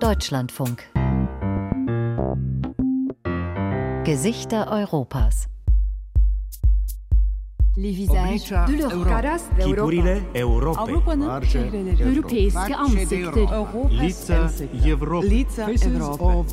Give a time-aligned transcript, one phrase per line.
[0.00, 0.82] Deutschlandfunk.
[4.04, 5.48] Gesichter Europas.
[7.76, 9.40] Les visages de l'Europe.
[9.58, 10.82] Figurile Europei.
[10.82, 12.02] Avrupa'nın çehreleri.
[12.02, 13.32] Europeiske ansikter.
[13.90, 14.50] Lica
[14.84, 15.30] Европы.
[15.30, 16.44] Lica Europa.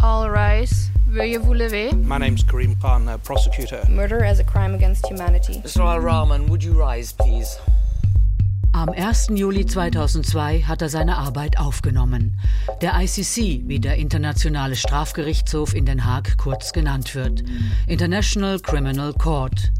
[0.00, 0.90] All rise.
[1.10, 1.92] Veuillez vous lever.
[1.92, 3.82] My name's Kareem Khan, a prosecutor.
[3.88, 5.54] Murder as a crime against humanity.
[5.54, 5.80] Mr.
[5.80, 7.58] Al-Rahman, would you rise, please?
[8.75, 9.27] Am 1.
[9.35, 12.37] Juli 2002 hat er seine Arbeit aufgenommen.
[12.81, 17.41] Der ICC, wie der Internationale Strafgerichtshof in Den Haag kurz genannt wird.
[17.87, 19.71] International Criminal Court.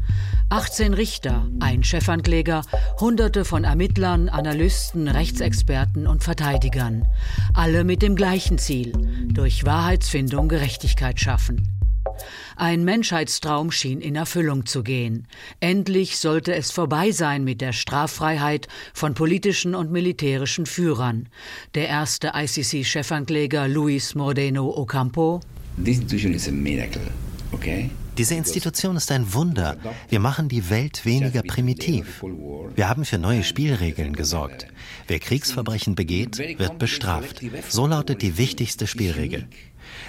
[0.48, 2.62] 18 Richter, ein Chefankläger,
[2.98, 7.06] Hunderte von Ermittlern, Analysten, Rechtsexperten und Verteidigern.
[7.52, 8.92] Alle mit dem gleichen Ziel,
[9.26, 11.68] durch Wahrheitsfindung Gerechtigkeit schaffen.
[12.56, 15.28] Ein Menschheitstraum schien in Erfüllung zu gehen.
[15.60, 21.28] Endlich sollte es vorbei sein mit der Straffreiheit von politischen und militärischen Führern.
[21.74, 25.40] Der erste ICC-Chefankläger Luis Mordeno Ocampo.
[28.16, 29.76] Diese Institution ist ein Wunder.
[30.08, 32.24] Wir machen die Welt weniger primitiv.
[32.74, 34.66] Wir haben für neue Spielregeln gesorgt.
[35.06, 37.42] Wer Kriegsverbrechen begeht, wird bestraft.
[37.68, 39.46] So lautet die wichtigste Spielregel.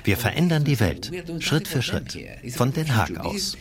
[0.04, 2.18] Wir verändern die Welt, Schritt für Schritt,
[2.56, 3.58] von Den Haag aus.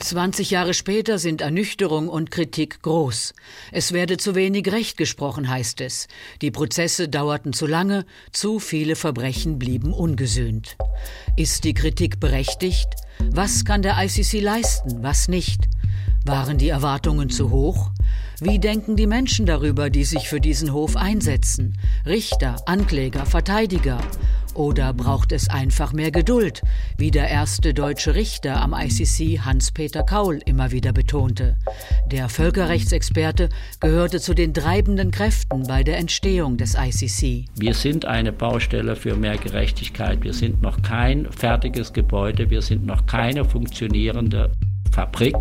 [0.00, 3.34] 20 Jahre später sind Ernüchterung und Kritik groß.
[3.70, 6.08] Es werde zu wenig Recht gesprochen, heißt es.
[6.40, 10.76] Die Prozesse dauerten zu lange, zu viele Verbrechen blieben ungesühnt.
[11.36, 12.88] Ist die Kritik berechtigt?
[13.18, 15.68] Was kann der ICC leisten, was nicht?
[16.24, 17.90] Waren die Erwartungen zu hoch?
[18.42, 21.76] Wie denken die Menschen darüber, die sich für diesen Hof einsetzen?
[22.06, 23.98] Richter, Ankläger, Verteidiger?
[24.54, 26.62] Oder braucht es einfach mehr Geduld,
[26.96, 31.58] wie der erste deutsche Richter am ICC Hans-Peter Kaul immer wieder betonte?
[32.06, 37.44] Der Völkerrechtsexperte gehörte zu den treibenden Kräften bei der Entstehung des ICC.
[37.58, 40.24] Wir sind eine Baustelle für mehr Gerechtigkeit.
[40.24, 42.48] Wir sind noch kein fertiges Gebäude.
[42.48, 44.50] Wir sind noch keine funktionierende
[44.90, 45.36] Fabrik.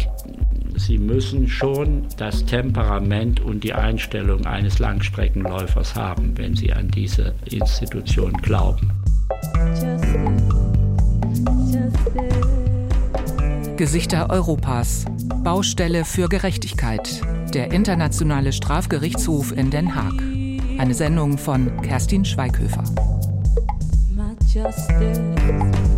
[0.79, 7.35] Sie müssen schon das Temperament und die Einstellung eines Langstreckenläufers haben, wenn Sie an diese
[7.45, 8.89] Institution glauben.
[13.75, 15.06] Gesichter Europas.
[15.44, 17.22] Baustelle für Gerechtigkeit.
[17.53, 20.13] Der Internationale Strafgerichtshof in Den Haag.
[20.78, 22.84] Eine Sendung von Kerstin Schweighöfer.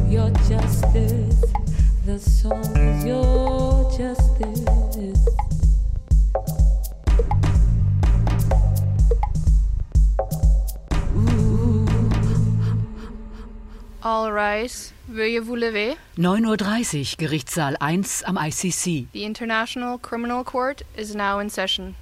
[0.10, 1.42] Your justice,
[2.06, 4.51] the song is your justice.
[14.04, 14.94] All rise.
[15.08, 15.96] Veuillez vous lever.
[16.18, 19.08] 9.30 Uhr, Gerichtssaal 1 am ICC.
[19.14, 21.94] The International Criminal Court is now in session.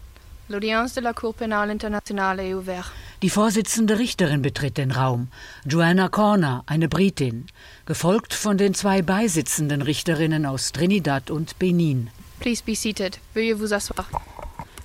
[0.48, 2.92] L'audience de la Cour pénale internationale est ouverte.
[3.22, 5.28] Die Vorsitzende Richterin betritt den Raum,
[5.66, 7.48] Joanna Corner, eine Britin,
[7.86, 12.10] gefolgt von den zwei beisitzenden Richterinnen aus Trinidad und Benin.
[12.40, 13.20] Please be seated.
[13.34, 14.06] Veuillez vous asseoir.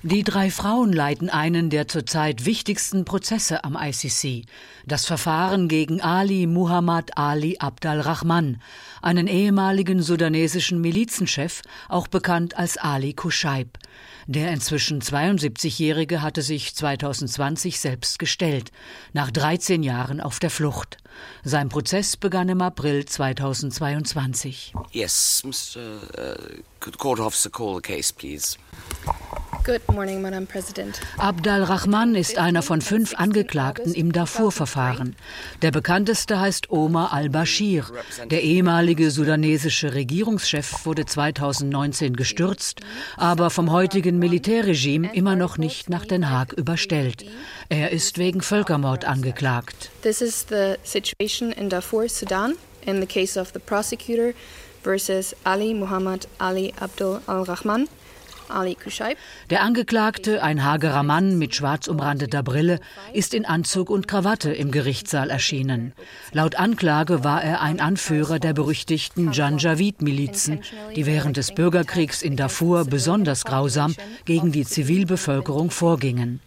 [0.07, 4.45] Die drei Frauen leiten einen der zurzeit wichtigsten Prozesse am ICC,
[4.85, 8.61] das Verfahren gegen Ali Muhammad Ali Abdal Rahman,
[9.01, 13.79] einen ehemaligen sudanesischen Milizenchef, auch bekannt als Ali Kushaib.
[14.27, 18.71] Der inzwischen 72-Jährige hatte sich 2020 selbst gestellt,
[19.13, 20.97] nach 13 Jahren auf der Flucht.
[21.43, 24.71] Sein Prozess begann im April 2022.
[24.91, 25.79] Yes, Mr.
[25.79, 28.55] Uh, could court officer call the case, please?
[29.65, 31.01] Good morning, Madam President.
[31.17, 35.15] Abdal Rahman ist einer von fünf Angeklagten im Darfur-Verfahren.
[35.63, 37.85] Der bekannteste heißt Omar al-Bashir.
[38.29, 42.81] Der ehemalige sudanesische Regierungschef wurde 2019 gestürzt,
[43.17, 47.25] aber vom heutigen Militärregime immer noch nicht nach Den Haag überstellt.
[47.67, 49.89] Er ist wegen Völkermord angeklagt.
[50.03, 52.53] This is the situation in Darfur, Sudan,
[52.85, 54.33] in the case of the prosecutor
[54.83, 57.87] versus Ali Muhammad Ali Abdul al-Rahman.
[59.49, 62.79] Der Angeklagte, ein hagerer Mann mit schwarz umrandeter Brille,
[63.13, 65.93] ist in Anzug und Krawatte im Gerichtssaal erschienen.
[66.31, 70.61] Laut Anklage war er ein Anführer der berüchtigten Janjaweed-Milizen,
[70.95, 73.95] die während des Bürgerkriegs in Darfur besonders grausam
[74.25, 76.39] gegen die Zivilbevölkerung vorgingen.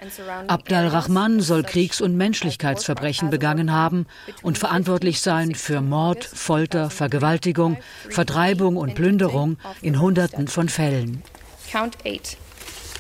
[0.46, 4.06] Abdal Rahman soll Kriegs- und Menschlichkeitsverbrechen begangen haben
[4.42, 7.78] und verantwortlich sein für Mord, Folter, Vergewaltigung,
[8.08, 11.22] Vertreibung und Plünderung in Hunderten von Fällen.
[11.70, 12.36] Count 8.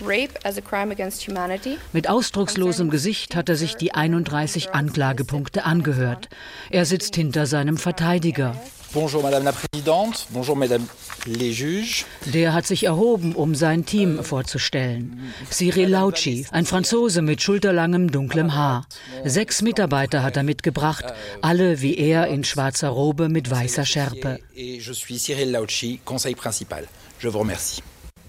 [0.02, 1.78] Rape as a crime against humanity.
[1.92, 6.28] Mit ausdruckslosem Gesicht hat er sich die 31 Anklagepunkte angehört.
[6.70, 8.54] Er sitzt hinter seinem Verteidiger.
[8.92, 10.26] Bonjour, Madame la Présidente.
[10.30, 10.88] Bonjour, Mesdames
[11.24, 12.04] les Juges.
[12.26, 15.32] Der hat sich erhoben, um sein Team vorzustellen.
[15.50, 18.86] Cyril Lauci, ein Franzose mit schulterlangem dunklem Haar.
[19.24, 21.04] Sechs Mitarbeiter hat er mitgebracht,
[21.42, 24.40] alle wie er in schwarzer Robe mit weißer Schärpe.
[24.54, 26.86] Je suis Cyril Lauci, conseil principal.
[27.20, 27.82] Je vous remercie.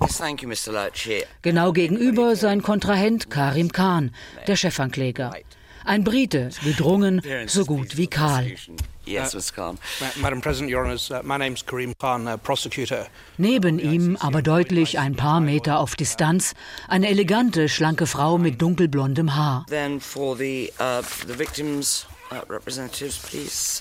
[0.07, 0.71] Thank you, Mr.
[0.71, 1.23] Lauchi.
[1.41, 4.11] Genau gegenüber sein Kontrahent Karim Khan,
[4.47, 5.31] der Chefankläger.
[5.85, 8.53] Ein Brite, gedrungen, so gut wie kahl.
[9.05, 9.53] Yes, Mr.
[9.55, 9.77] Khan.
[9.99, 11.21] Ma- Madam President, Your Honours, uh,
[12.27, 13.07] uh, prosecutor.
[13.37, 16.53] Neben ihm, aber deutlich ein paar Meter auf Distanz,
[16.87, 19.65] eine elegante, schlanke Frau mit dunkelblondem Haar.
[22.31, 22.59] Uh.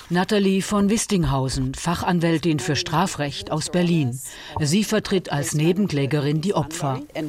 [0.08, 4.18] Nathalie von Wistinghausen, Fachanwältin für Strafrecht aus Berlin.
[4.60, 7.00] Sie vertritt als Nebenklägerin die Opfer.
[7.14, 7.24] Uh,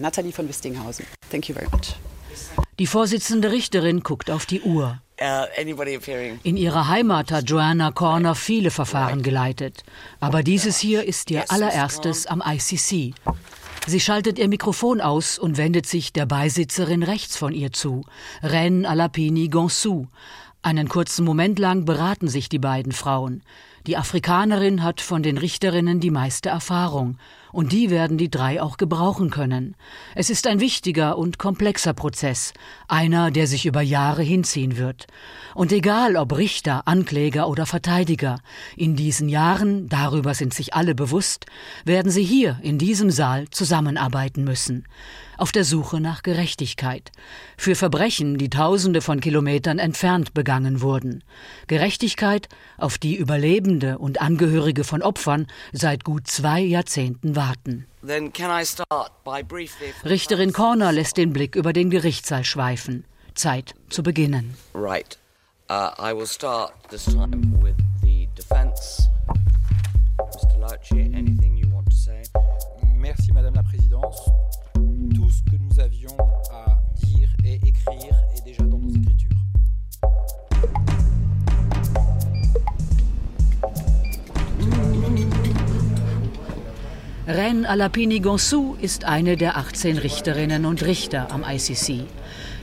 [0.00, 1.04] Natalie von Wistinghausen.
[1.30, 1.96] Thank you very much.
[2.78, 5.00] Die Vorsitzende Richterin guckt auf die Uhr.
[5.20, 5.44] Uh?
[6.42, 9.84] In ihrer Heimat hat Joanna Corner viele Verfahren geleitet.
[10.18, 13.14] Aber dieses hier ist ihr allererstes am ICC.
[13.86, 18.02] Sie schaltet ihr Mikrofon aus und wendet sich der Beisitzerin rechts von ihr zu,
[18.42, 20.06] Ren Alapini Gonsu.
[20.62, 23.42] Einen kurzen Moment lang beraten sich die beiden Frauen.
[23.86, 27.18] Die Afrikanerin hat von den Richterinnen die meiste Erfahrung.
[27.54, 29.76] Und die werden die drei auch gebrauchen können.
[30.16, 32.52] Es ist ein wichtiger und komplexer Prozess,
[32.88, 35.06] einer, der sich über Jahre hinziehen wird.
[35.54, 38.40] Und egal ob Richter, Ankläger oder Verteidiger,
[38.76, 41.46] in diesen Jahren, darüber sind sich alle bewusst,
[41.84, 44.84] werden sie hier in diesem Saal zusammenarbeiten müssen.
[45.36, 47.12] Auf der Suche nach Gerechtigkeit.
[47.56, 51.24] Für Verbrechen, die tausende von Kilometern entfernt begangen wurden.
[51.66, 52.48] Gerechtigkeit,
[52.78, 57.86] auf die Überlebende und Angehörige von Opfern seit gut zwei Jahrzehnten warten.
[58.06, 59.94] Then can I start by briefly?
[60.04, 63.04] Richterin Corner lässt den Blick über den Gerichtssaal schweifen.
[63.34, 64.56] Zeit zu beginnen.
[64.74, 65.18] Right.
[65.70, 69.08] Uh, I will start this time with the defence.
[70.18, 70.58] Mr.
[70.60, 72.22] Lauchi, anything you want to say?
[72.96, 74.43] Merci, Madame la Présidente.
[87.54, 92.02] Ren Alapini Gonsu ist eine der 18 Richterinnen und Richter am ICC.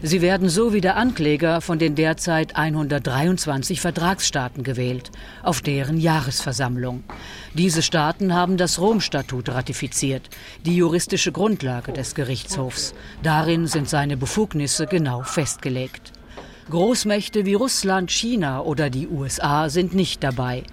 [0.02, 5.10] Sie werden so wie der Ankläger von den derzeit 123 Vertragsstaaten gewählt,
[5.44, 7.06] auf deren Jahresversammlung.
[7.54, 10.30] Diese Staaten haben das Rom-Statut ratifiziert,
[10.66, 12.94] die juristische Grundlage des Gerichtshofs.
[13.24, 16.12] Darin sind seine Befugnisse genau festgelegt.
[16.70, 20.64] Großmächte wie Russland, China oder die USA sind nicht dabei.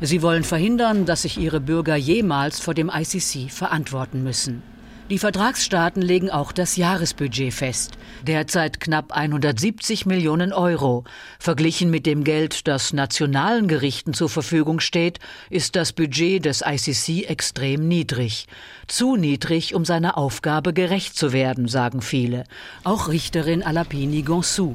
[0.00, 4.62] Sie wollen verhindern, dass sich ihre Bürger jemals vor dem ICC verantworten müssen.
[5.10, 7.92] Die Vertragsstaaten legen auch das Jahresbudget fest,
[8.26, 11.04] derzeit knapp 170 Millionen Euro.
[11.38, 15.18] Verglichen mit dem Geld, das nationalen Gerichten zur Verfügung steht,
[15.48, 18.48] ist das Budget des ICC extrem niedrig.
[18.86, 22.44] Zu niedrig, um seiner Aufgabe gerecht zu werden, sagen viele.
[22.84, 24.74] Auch Richterin Alapini Gonsu.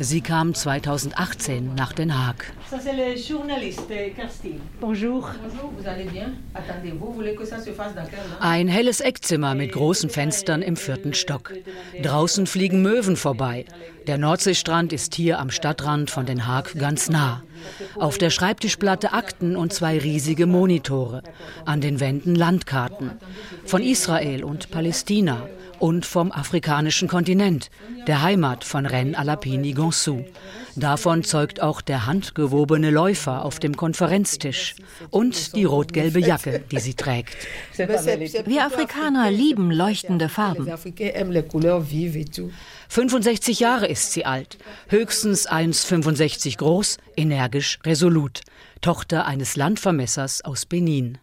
[0.00, 2.52] Sie kam 2018 nach Den Haag.
[8.40, 11.52] Ein helles Eckzimmer mit großen Fenstern im vierten Stock.
[12.02, 13.66] Draußen fliegen Möwen vorbei.
[14.06, 17.42] Der Nordseestrand ist hier am Stadtrand von Den Haag ganz nah.
[17.96, 21.22] Auf der Schreibtischplatte Akten und zwei riesige Monitore.
[21.66, 23.10] An den Wänden Landkarten.
[23.66, 25.46] Von Israel und Palästina
[25.80, 27.70] und vom afrikanischen Kontinent,
[28.06, 30.24] der Heimat von Ren Alapini Gonsu.
[30.76, 34.76] Davon zeugt auch der handgewobene Läufer auf dem Konferenztisch
[35.10, 37.36] und die rot-gelbe Jacke, die sie trägt.
[37.76, 40.70] Wir Afrikaner lieben leuchtende Farben.
[42.88, 44.58] 65 Jahre ist sie alt,
[44.88, 48.40] höchstens 1,65 groß, energisch, resolut.
[48.80, 51.18] Tochter eines Landvermessers aus Benin.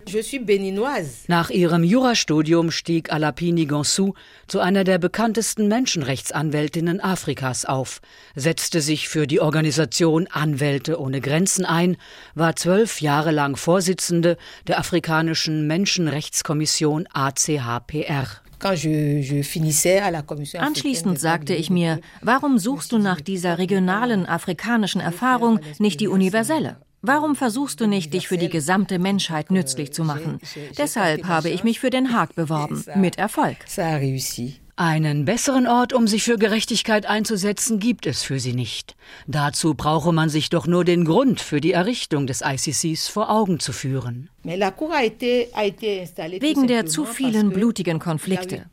[1.27, 4.13] Nach ihrem Jurastudium stieg Alapini Gonsu
[4.47, 8.01] zu einer der bekanntesten Menschenrechtsanwältinnen Afrikas auf,
[8.35, 11.97] setzte sich für die Organisation Anwälte ohne Grenzen ein,
[12.35, 14.37] war zwölf Jahre lang Vorsitzende
[14.67, 18.27] der afrikanischen Menschenrechtskommission ACHPR.
[20.59, 26.77] Anschließend sagte ich mir, warum suchst du nach dieser regionalen afrikanischen Erfahrung nicht die universelle?
[27.01, 30.39] Warum versuchst du nicht, dich für die gesamte Menschheit nützlich zu machen?
[30.77, 33.57] Deshalb habe ich mich für Den Haag beworben, mit Erfolg.
[34.79, 38.95] Einen besseren Ort, um sich für Gerechtigkeit einzusetzen, gibt es für sie nicht.
[39.25, 43.59] Dazu brauche man sich doch nur den Grund für die Errichtung des ICCs vor Augen
[43.59, 44.29] zu führen.
[46.39, 48.65] Wegen der zu vielen blutigen Konflikte.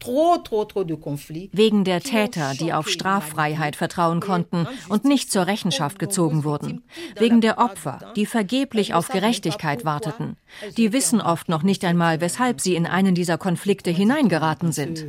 [1.53, 6.85] Wegen der Täter, die auf Straffreiheit vertrauen konnten und nicht zur Rechenschaft gezogen wurden.
[7.19, 10.37] Wegen der Opfer, die vergeblich auf Gerechtigkeit warteten.
[10.77, 15.05] Die wissen oft noch nicht einmal, weshalb sie in einen dieser Konflikte hineingeraten sind.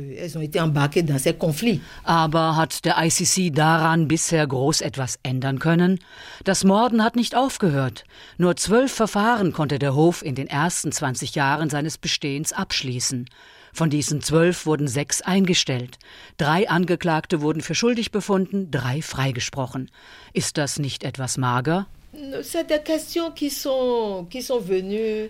[2.04, 5.98] Aber hat der ICC daran bisher groß etwas ändern können?
[6.44, 8.04] Das Morden hat nicht aufgehört.
[8.38, 13.28] Nur zwölf Verfahren konnte der Hof in den ersten 20 Jahren seines Bestehens abschließen.
[13.72, 15.98] Von diesen zwölf wurden sechs eingestellt.
[16.38, 19.90] Drei Angeklagte wurden für schuldig befunden, drei freigesprochen.
[20.32, 21.86] Ist das nicht etwas mager?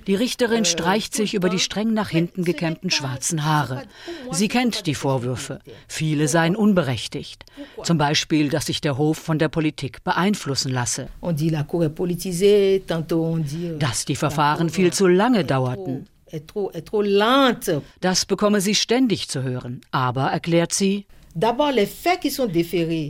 [0.07, 3.83] Die Richterin euh, streicht sich über die streng nach hinten gekämmten schwarzen Haare.
[4.31, 5.59] Sie kennt die Vorwürfe.
[5.89, 7.45] Viele seien unberechtigt.
[7.83, 11.09] Zum Beispiel, dass sich der Hof von der Politik beeinflussen lasse.
[13.79, 16.09] Dass die Verfahren viel zu lange dauerten.
[18.01, 19.81] Das bekomme sie ständig zu hören.
[19.91, 21.07] Aber, erklärt sie,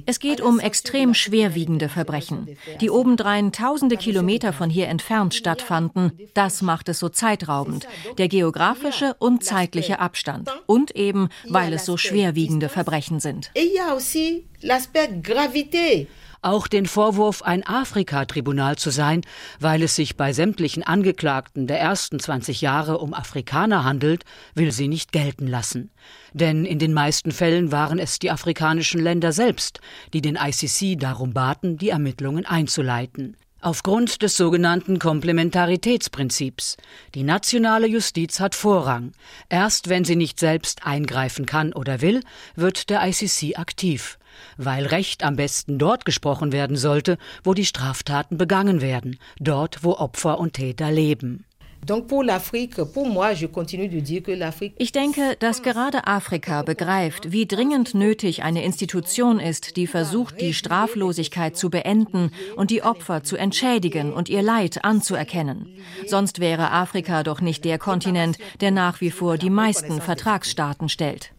[0.06, 6.10] es geht um extrem schwerwiegende Verbrechen, die obendrein tausende Kilometer von hier entfernt stattfanden.
[6.34, 7.86] Das macht es so zeitraubend.
[8.18, 10.50] Der geografische und zeitliche Abstand.
[10.66, 13.52] Und eben, weil es so schwerwiegende Verbrechen sind.
[16.42, 19.22] Auch den Vorwurf, ein Afrika-Tribunal zu sein,
[19.58, 24.24] weil es sich bei sämtlichen Angeklagten der ersten 20 Jahre um Afrikaner handelt,
[24.54, 25.90] will sie nicht gelten lassen.
[26.32, 29.80] Denn in den meisten Fällen waren es die afrikanischen Länder selbst,
[30.12, 33.36] die den ICC darum baten, die Ermittlungen einzuleiten.
[33.62, 36.76] Aufgrund des sogenannten Komplementaritätsprinzips.
[37.14, 39.12] Die nationale Justiz hat Vorrang.
[39.48, 42.22] Erst wenn sie nicht selbst eingreifen kann oder will,
[42.54, 44.18] wird der ICC aktiv
[44.58, 49.92] weil Recht am besten dort gesprochen werden sollte, wo die Straftaten begangen werden, dort, wo
[49.92, 51.45] Opfer und Täter leben.
[54.78, 60.54] Ich denke, dass gerade Afrika begreift, wie dringend nötig eine Institution ist, die versucht, die
[60.54, 65.68] Straflosigkeit zu beenden und die Opfer zu entschädigen und ihr Leid anzuerkennen.
[66.06, 71.32] Sonst wäre Afrika doch nicht der Kontinent, der nach wie vor die meisten Vertragsstaaten stellt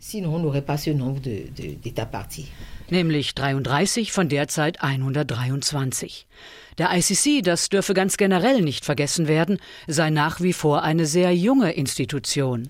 [2.91, 6.27] nämlich 33 von derzeit 123.
[6.77, 9.57] Der ICC, das dürfe ganz generell nicht vergessen werden,
[9.87, 12.69] sei nach wie vor eine sehr junge Institution.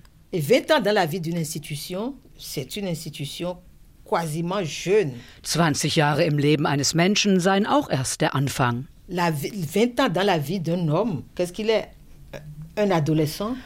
[5.42, 8.88] 20 Jahre im Leben eines Menschen seien auch erst der Anfang.
[9.10, 11.88] 20 ans dans la vie d'un homme, qu'est-ce qu'il est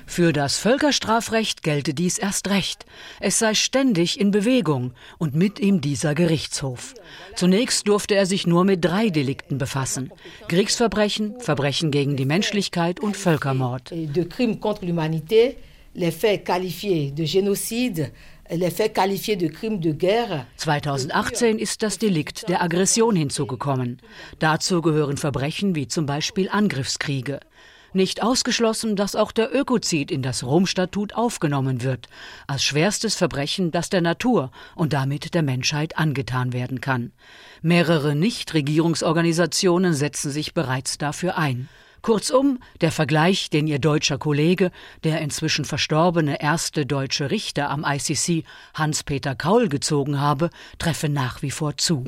[0.07, 2.87] für das Völkerstrafrecht gelte dies erst recht.
[3.21, 6.95] Es sei ständig in Bewegung und mit ihm dieser Gerichtshof.
[7.35, 10.11] Zunächst durfte er sich nur mit drei Delikten befassen.
[10.49, 13.92] Kriegsverbrechen, Verbrechen gegen die Menschlichkeit und Völkermord.
[15.95, 18.12] les faits qualifiés de génocide,
[18.50, 20.47] les faits qualifiés de crimes de guerre.
[20.57, 23.99] 2018 ist das Delikt der Aggression hinzugekommen.
[24.38, 27.40] Dazu gehören Verbrechen wie zum Beispiel Angriffskriege.
[27.95, 32.09] Nicht ausgeschlossen, dass auch der Ökozid in das Rom-Statut aufgenommen wird,
[32.47, 37.13] als schwerstes Verbrechen, das der Natur und damit der Menschheit angetan werden kann.
[37.61, 41.69] Mehrere Nichtregierungsorganisationen setzen sich bereits dafür ein.
[42.03, 44.73] Kurzum, der Vergleich, den ihr deutscher Kollege,
[45.05, 48.45] der inzwischen verstorbene erste deutsche Richter am ICC,
[48.75, 52.05] Hans-Peter Kaul, gezogen habe, treffe nach wie vor zu.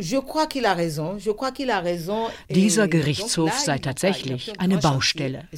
[2.51, 5.49] Dieser Gerichtshof sei tatsächlich eine Baustelle.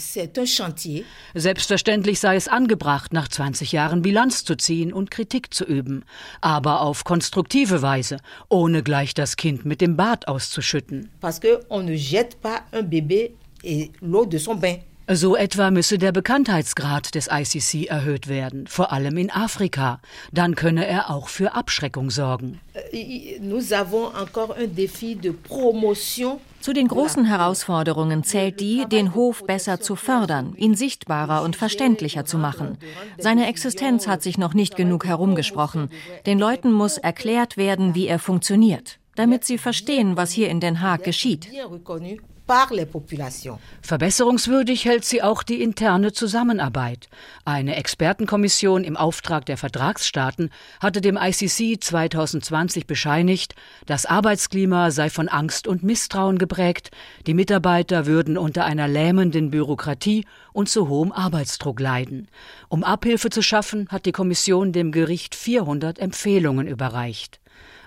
[1.34, 6.04] Selbstverständlich sei es angebracht, nach 20 Jahren Bilanz zu ziehen und Kritik zu üben,
[6.42, 8.18] aber auf konstruktive Weise,
[8.50, 11.10] ohne gleich das Kind mit dem Bad auszuschütten.
[11.20, 13.30] Parce que on ne jette pas un bébé
[15.08, 20.00] So etwa müsse der Bekanntheitsgrad des ICC erhöht werden, vor allem in Afrika.
[20.32, 22.60] Dann könne er auch für Abschreckung sorgen.
[22.74, 22.80] Euh,
[26.60, 32.24] zu den großen Herausforderungen zählt die, den Hof besser zu fördern, ihn sichtbarer und verständlicher
[32.24, 32.76] zu machen.
[33.16, 35.90] Seine Existenz hat sich noch nicht genug herumgesprochen.
[36.26, 40.80] Den Leuten muss erklärt werden, wie er funktioniert, damit sie verstehen, was hier in Den
[40.80, 41.48] Haag geschieht.
[43.82, 47.08] Verbesserungswürdig hält sie auch die interne Zusammenarbeit.
[47.44, 55.28] Eine Expertenkommission im Auftrag der Vertragsstaaten hatte dem ICC 2020 bescheinigt, das Arbeitsklima sei von
[55.28, 56.92] Angst und Misstrauen geprägt,
[57.26, 62.28] die Mitarbeiter würden unter einer lähmenden Bürokratie und zu hohem Arbeitsdruck leiden.
[62.68, 67.40] Um Abhilfe zu schaffen, hat die Kommission dem Gericht 400 Empfehlungen überreicht.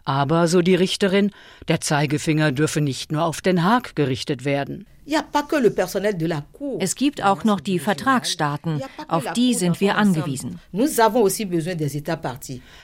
[0.10, 1.30] Aber, so die Richterin,
[1.68, 4.88] der Zeigefinger dürfe nicht nur auf Den Haag gerichtet werden.
[6.80, 10.60] Es gibt auch noch die Vertragsstaaten, auf die sind wir angewiesen.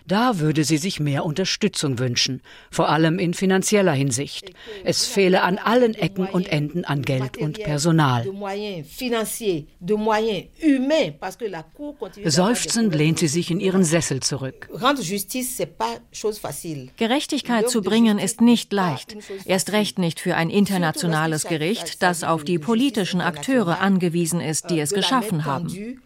[0.07, 2.41] Da würde sie sich mehr Unterstützung wünschen,
[2.71, 4.51] vor allem in finanzieller Hinsicht.
[4.83, 8.25] Es fehle an allen Ecken und Enden an Geld und Personal.
[12.25, 14.69] Seufzend lehnt sie sich in ihren Sessel zurück.
[16.97, 22.43] Gerechtigkeit zu bringen ist nicht leicht, erst recht nicht für ein internationales Gericht, das auf
[22.43, 25.99] die politischen Akteure angewiesen ist, die es geschaffen haben.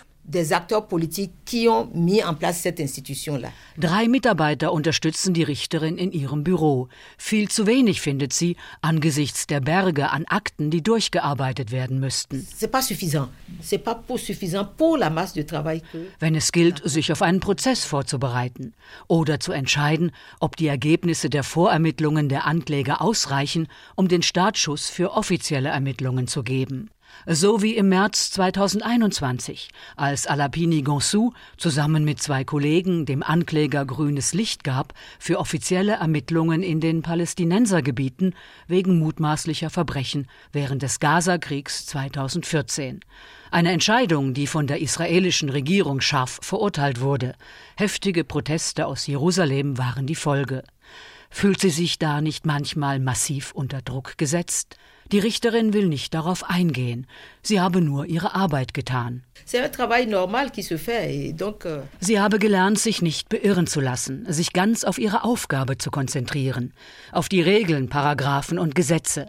[3.77, 6.87] Drei Mitarbeiter unterstützen die Richterin in ihrem Büro.
[7.17, 12.47] Viel zu wenig findet sie angesichts der Berge an Akten, die durchgearbeitet werden müssten.
[16.19, 18.73] Wenn es gilt, sich auf einen Prozess vorzubereiten
[19.07, 25.13] oder zu entscheiden, ob die Ergebnisse der Vorermittlungen der Ankläger ausreichen, um den Startschuss für
[25.13, 26.89] offizielle Ermittlungen zu geben.
[27.25, 34.33] So wie im März 2021, als Alapini Gonsu zusammen mit zwei Kollegen dem Ankläger grünes
[34.33, 38.35] Licht gab für offizielle Ermittlungen in den Palästinensergebieten
[38.67, 43.01] wegen mutmaßlicher Verbrechen während des Gazakriegs 2014.
[43.51, 47.35] Eine Entscheidung, die von der israelischen Regierung scharf verurteilt wurde.
[47.75, 50.63] Heftige Proteste aus Jerusalem waren die Folge.
[51.31, 54.77] Fühlt sie sich da nicht manchmal massiv unter Druck gesetzt?
[55.11, 57.07] Die Richterin will nicht darauf eingehen.
[57.41, 59.23] Sie habe nur ihre Arbeit getan.
[59.51, 59.69] Euh,
[61.99, 66.73] Sie habe gelernt, sich nicht beirren zu lassen, sich ganz auf ihre Aufgabe zu konzentrieren,
[67.11, 69.25] auf die Regeln, Paragraphen und Gesetze.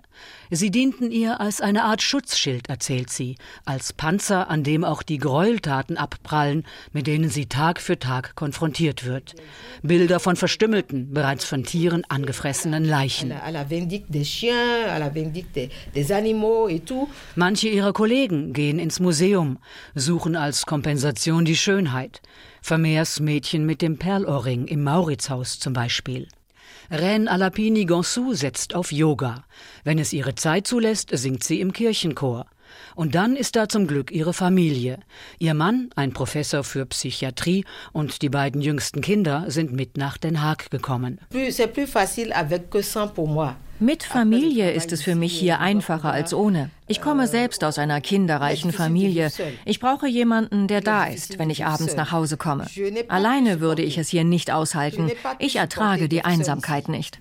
[0.53, 5.19] Sie dienten ihr als eine Art Schutzschild, erzählt sie, als Panzer, an dem auch die
[5.19, 9.35] Gräueltaten abprallen, mit denen sie Tag für Tag konfrontiert wird.
[9.83, 13.33] Bilder von verstümmelten, bereits von Tieren angefressenen Leichen.
[17.37, 19.59] Manche ihrer Kollegen gehen ins Museum,
[19.95, 22.23] suchen als Kompensation die Schönheit.
[22.61, 26.27] Vermehrs Mädchen mit dem Perlohrring im Mauritzhaus zum Beispiel.
[26.93, 29.45] Ren Alapini Gonsu setzt auf Yoga.
[29.85, 32.47] Wenn es ihre Zeit zulässt, singt sie im Kirchenchor.
[32.95, 34.99] Und dann ist da zum Glück ihre Familie.
[35.39, 40.43] Ihr Mann, ein Professor für Psychiatrie, und die beiden jüngsten Kinder sind mit nach Den
[40.43, 41.21] Haag gekommen.
[43.83, 46.69] Mit Familie ist es für mich hier einfacher als ohne.
[46.87, 49.31] Ich komme selbst aus einer kinderreichen Familie.
[49.65, 52.67] Ich brauche jemanden, der da ist, wenn ich abends nach Hause komme.
[53.09, 55.11] Alleine würde ich es hier nicht aushalten.
[55.39, 57.21] Ich ertrage die Einsamkeit nicht.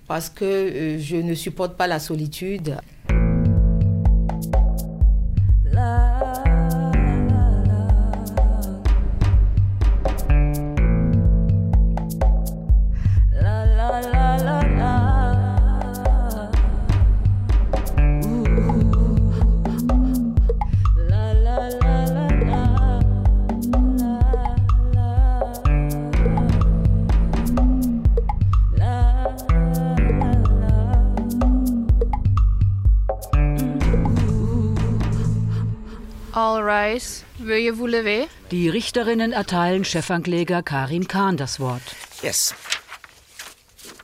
[38.90, 41.80] Richterinnen erteilen Chefankläger Karim Khan das Wort.
[42.24, 42.52] Yes.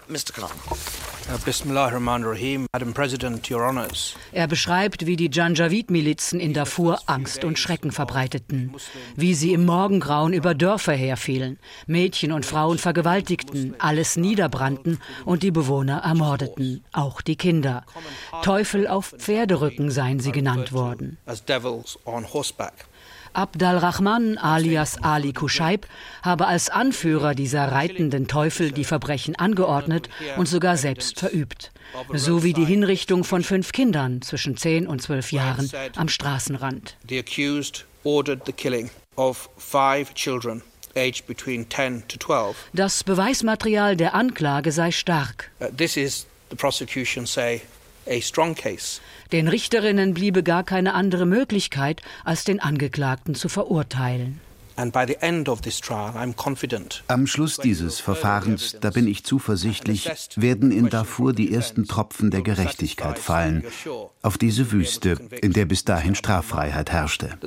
[0.07, 0.33] Mr.
[0.33, 0.51] Khan.
[1.29, 4.14] Uh, Bismillahirrahmanirrahim, Madam President, Your Honors.
[4.31, 8.77] Er beschreibt, wie die Janjaweed-Milizen in Darfur Angst und Schrecken verbreiteten,
[9.16, 15.51] wie sie im Morgengrauen über Dörfer herfielen, Mädchen und Frauen vergewaltigten, alles niederbrannten und die
[15.51, 17.85] Bewohner ermordeten, auch die Kinder.
[18.42, 21.18] Teufel auf Pferderücken seien sie genannt worden.
[21.27, 22.87] As devils on horseback.
[23.37, 25.87] Abdal-Rahman alias Ali Kushaib
[26.22, 31.70] habe als Anführer dieser reitenden Teufel die Verbrechen angeordnet und sogar selbst verübt.
[32.14, 36.96] So wie die Hinrichtung von fünf Kindern zwischen zehn und zwölf Jahren am Straßenrand.
[37.09, 40.62] The accused ordered the killing of five children
[40.96, 42.57] aged between 10 to 12.
[42.72, 45.51] Das Beweismaterial der Anklage sei stark.
[45.61, 47.62] Uh, this is, the prosecution say.
[49.33, 54.40] Den Richterinnen bliebe gar keine andere Möglichkeit, als den Angeklagten zu verurteilen.
[57.09, 62.42] Am Schluss dieses Verfahrens, da bin ich zuversichtlich, werden in Darfur die ersten Tropfen der
[62.42, 63.64] Gerechtigkeit fallen,
[64.23, 67.38] auf diese Wüste, in der bis dahin Straffreiheit herrschte.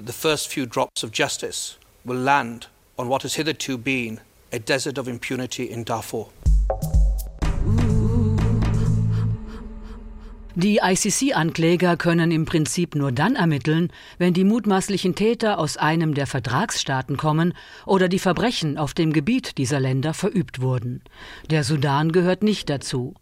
[2.99, 4.19] on what has hitherto been
[4.51, 6.29] a desert of impunity in Darfur.
[10.61, 16.27] Die ICC-Ankläger können im Prinzip nur dann ermitteln, wenn die mutmaßlichen Täter aus einem der
[16.27, 17.53] Vertragsstaaten kommen
[17.85, 21.01] oder die Verbrechen auf dem Gebiet dieser Länder verübt wurden.
[21.49, 23.13] Der Sudan gehört nicht dazu.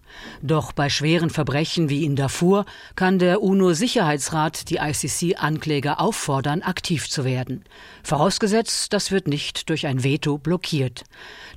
[0.42, 7.24] Doch bei schweren Verbrechen wie in Darfur kann der UNO-Sicherheitsrat die ICC-Ankläger auffordern, aktiv zu
[7.24, 7.66] werden.
[8.04, 11.04] Vorausgesetzt, das wird nicht durch ein Veto blockiert.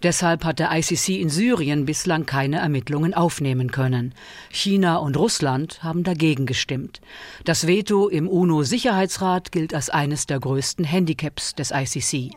[0.03, 4.15] Deshalb hat der ICC in Syrien bislang keine Ermittlungen aufnehmen können.
[4.51, 7.01] China und Russland haben dagegen gestimmt.
[7.45, 12.33] Das Veto im UNO-Sicherheitsrat gilt als eines der größten Handicaps des ICC.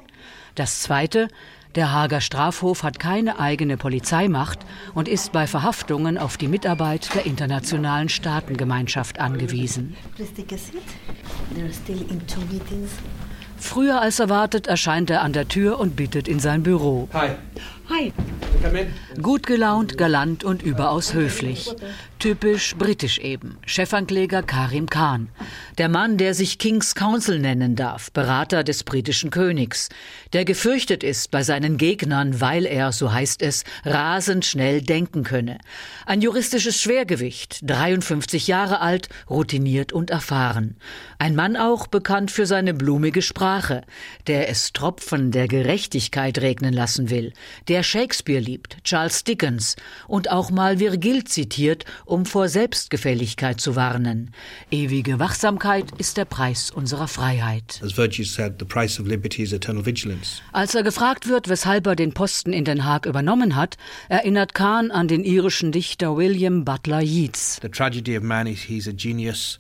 [0.56, 1.28] Das zweite,
[1.76, 4.60] der Hager Strafhof hat keine eigene Polizeimacht
[4.94, 9.96] und ist bei Verhaftungen auf die Mitarbeit der internationalen Staatengemeinschaft angewiesen.
[13.58, 17.08] Früher als erwartet erscheint er an der Tür und bittet in sein Büro.
[17.14, 17.30] Hi.
[17.90, 18.14] Hi.
[19.22, 21.74] Gut gelaunt, galant und überaus höflich.
[22.24, 23.58] Typisch britisch eben.
[23.66, 25.28] Chefankläger Karim Khan.
[25.78, 29.90] Der Mann, der sich King's Counsel nennen darf, Berater des britischen Königs.
[30.32, 35.58] Der gefürchtet ist bei seinen Gegnern, weil er, so heißt es, rasend schnell denken könne.
[36.06, 40.78] Ein juristisches Schwergewicht, 53 Jahre alt, routiniert und erfahren.
[41.20, 43.82] Ein Mann auch bekannt für seine blumige Sprache,
[44.28, 47.34] der es Tropfen der Gerechtigkeit regnen lassen will,
[47.68, 49.76] der Shakespeare liebt, Charles Dickens
[50.08, 51.84] und auch mal Virgil zitiert,
[52.14, 54.30] um vor Selbstgefälligkeit zu warnen.
[54.70, 57.82] Ewige Wachsamkeit ist der Preis unserer Freiheit.
[60.52, 63.78] Als er gefragt wird, weshalb er den Posten in Den Haag übernommen hat,
[64.10, 67.58] erinnert Kahn an den irischen Dichter William Butler Yeats.
[67.64, 69.60] The tragedy of man is he's a genius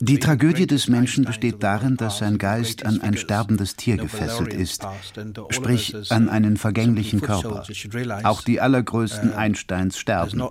[0.00, 4.86] die Tragödie des Menschen besteht darin, dass sein Geist an ein sterbendes Tier gefesselt ist,
[5.50, 7.64] sprich an einen vergänglichen Körper.
[8.22, 10.42] Auch die allergrößten Einsteins sterben.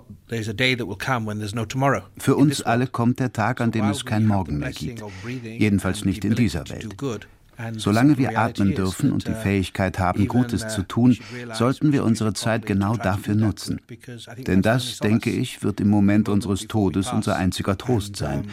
[2.18, 5.02] Für uns alle kommt der Tag, an dem es kein Morgen mehr gibt.
[5.42, 6.96] Jedenfalls nicht in dieser Welt.
[7.76, 11.18] Solange wir atmen dürfen und die Fähigkeit haben, Gutes zu tun,
[11.52, 13.80] sollten wir unsere Zeit genau dafür nutzen.
[14.46, 18.50] Denn das, denke ich, wird im Moment unseres Todes unser einziger Trost sein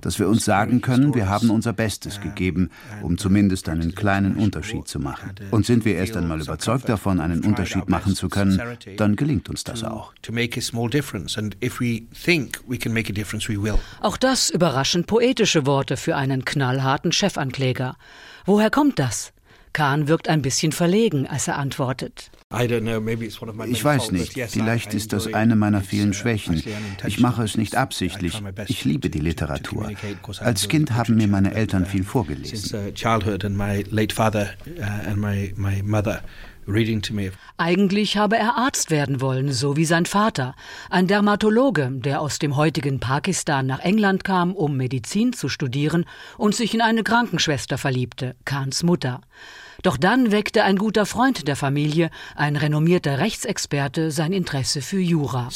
[0.00, 2.70] dass wir uns sagen können, wir haben unser Bestes gegeben,
[3.02, 5.34] um zumindest einen kleinen Unterschied zu machen.
[5.50, 8.60] Und sind wir erst einmal überzeugt davon, einen Unterschied machen zu können,
[8.96, 10.12] dann gelingt uns das auch.
[14.00, 17.96] Auch das überraschend poetische Worte für einen knallharten Chefankläger.
[18.48, 19.34] Woher kommt das?
[19.74, 22.30] Kahn wirkt ein bisschen verlegen, als er antwortet.
[22.50, 26.62] Ich weiß nicht, vielleicht ist das eine meiner vielen Schwächen.
[27.06, 28.42] Ich mache es nicht absichtlich.
[28.68, 29.90] Ich liebe die Literatur.
[30.40, 32.94] Als Kind haben mir meine Eltern viel vorgelesen.
[37.56, 40.54] Eigentlich habe er Arzt werden wollen, so wie sein Vater,
[40.90, 46.04] ein Dermatologe, der aus dem heutigen Pakistan nach England kam, um Medizin zu studieren
[46.36, 49.22] und sich in eine Krankenschwester verliebte, Kahns Mutter.
[49.84, 55.48] Doch dann weckte ein guter Freund der Familie, ein renommierter Rechtsexperte, sein Interesse für Jura.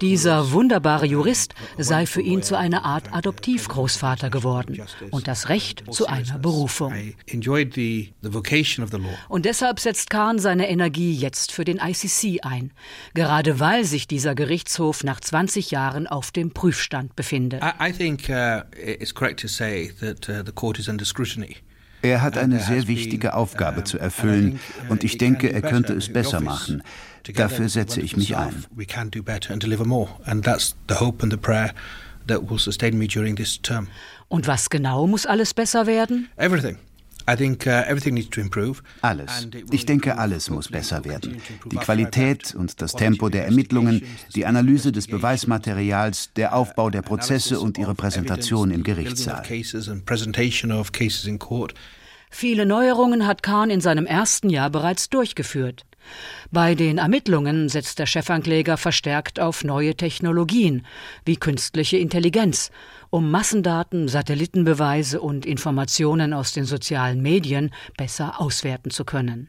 [0.00, 6.06] Dieser wunderbare Jurist sei für ihn zu einer Art Adoptivgroßvater geworden und das Recht zu
[6.06, 6.92] einer Berufung.
[9.28, 12.72] Und deshalb setzt Kahn seine Energie jetzt für den ICC ein,
[13.14, 17.62] gerade weil sich dieser Gerichtshof nach 20 Jahren auf dem Prüfstand befindet.
[17.62, 20.79] I think uh, it's correct to say that uh, the court
[22.02, 26.40] er hat eine sehr wichtige Aufgabe zu erfüllen und ich denke, er könnte es besser
[26.40, 26.82] machen.
[27.34, 28.64] Dafür setze ich mich ein.
[34.28, 36.28] Und was genau muss alles besser werden?
[36.36, 36.78] Everything.
[38.80, 39.48] Uh, alles.
[39.70, 41.40] Ich denke, alles muss besser werden.
[41.70, 44.02] Die Qualität und das Tempo der Ermittlungen,
[44.34, 49.44] die Analyse des Beweismaterials, der Aufbau der Prozesse und ihre Präsentation im Gerichtssaal.
[52.30, 55.84] Viele Neuerungen hat Kahn in seinem ersten Jahr bereits durchgeführt.
[56.50, 60.86] Bei den Ermittlungen setzt der Chefankläger verstärkt auf neue Technologien
[61.24, 62.70] wie künstliche Intelligenz
[63.10, 69.48] um Massendaten, Satellitenbeweise und Informationen aus den sozialen Medien besser auswerten zu können.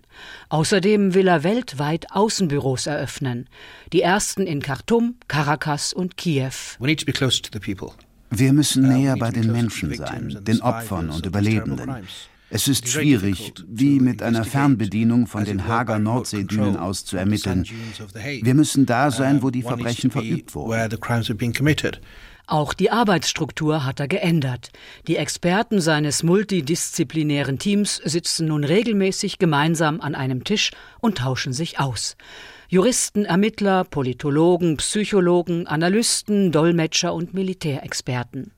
[0.49, 3.47] Außerdem will er weltweit Außenbüros eröffnen,
[3.93, 6.51] die ersten in Khartoum, Caracas und Kiew.
[8.33, 12.07] Wir müssen näher bei den Menschen sein, den Opfern und Überlebenden.
[12.53, 17.65] Es ist schwierig, wie mit einer Fernbedienung von den Hager Nordseedünen aus zu ermitteln.
[18.41, 20.69] Wir müssen da sein, wo die Verbrechen verübt wurden.
[22.47, 24.71] Auch die Arbeitsstruktur hat er geändert.
[25.07, 31.79] Die Experten seines multidisziplinären Teams sitzen nun regelmäßig gemeinsam an einem Tisch und tauschen sich
[31.79, 32.17] aus.
[32.67, 38.51] Juristen, Ermittler, Politologen, Psychologen, Analysten, Dolmetscher und Militärexperten.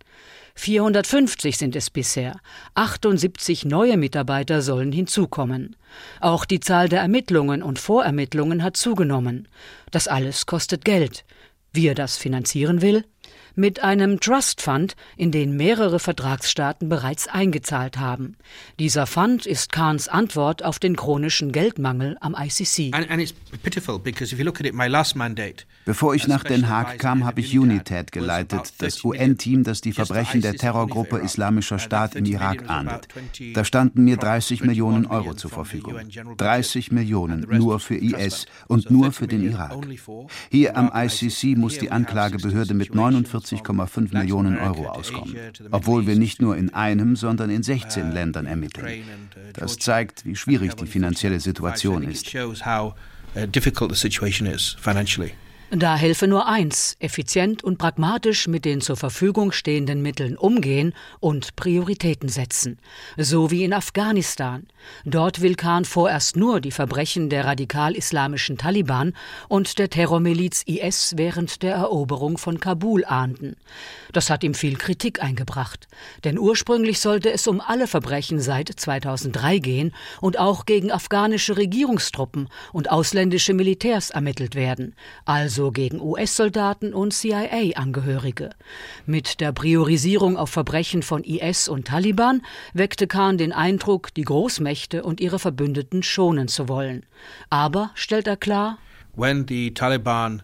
[0.55, 2.39] 450 sind es bisher.
[2.75, 5.75] 78 neue Mitarbeiter sollen hinzukommen.
[6.19, 9.47] Auch die Zahl der Ermittlungen und Vorermittlungen hat zugenommen.
[9.91, 11.25] Das alles kostet Geld.
[11.71, 13.03] Wie er das finanzieren will?
[13.55, 18.35] Mit einem Trust Fund, in den mehrere Vertragsstaaten bereits eingezahlt haben.
[18.79, 22.91] Dieser Fund ist Kahns Antwort auf den chronischen Geldmangel am ICC.
[25.85, 30.41] Bevor ich nach Den Haag kam, habe ich UNITAD geleitet, das UN-Team, das die Verbrechen
[30.41, 33.07] der Terrorgruppe Islamischer Staat im Irak ahndet.
[33.53, 35.95] Da standen mir 30 Millionen Euro zur Verfügung.
[36.37, 39.75] 30 Millionen nur für IS und nur für den Irak.
[40.49, 45.36] Hier am ICC muss die Anklagebehörde mit 49 40,5 Millionen Euro auskommen,
[45.71, 49.03] obwohl wir nicht nur in einem, sondern in 16 Ländern ermitteln.
[49.53, 52.34] Das zeigt, wie schwierig die finanzielle Situation ist.
[55.75, 61.55] Da helfe nur eins, effizient und pragmatisch mit den zur Verfügung stehenden Mitteln umgehen und
[61.55, 62.77] Prioritäten setzen.
[63.17, 64.67] So wie in Afghanistan.
[65.03, 69.13] Dort will Khan vorerst nur die Verbrechen der radikal-islamischen Taliban
[69.47, 73.55] und der Terrormiliz IS während der Eroberung von Kabul ahnden.
[74.12, 75.88] Das hat ihm viel Kritik eingebracht.
[76.23, 82.47] Denn ursprünglich sollte es um alle Verbrechen seit 2003 gehen und auch gegen afghanische Regierungstruppen
[82.73, 84.93] und ausländische Militärs ermittelt werden.
[85.25, 88.49] Also ebenso gegen US-Soldaten und CIA-Angehörige.
[89.06, 92.41] Mit der Priorisierung auf Verbrechen von IS und Taliban
[92.73, 97.06] weckte Khan den Eindruck, die Großmächte und ihre Verbündeten schonen zu wollen.
[97.49, 98.78] Aber, stellt er klar,
[99.15, 100.41] When the Taliban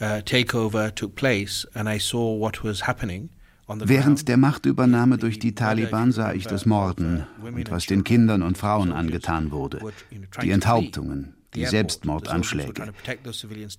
[0.00, 3.30] uh, takeover took place and I saw what was happening,
[3.68, 8.58] Während der Machtübernahme durch die Taliban sah ich das Morden und was den Kindern und
[8.58, 9.78] Frauen angetan wurde,
[10.42, 12.92] die Enthauptungen, die Selbstmordanschläge.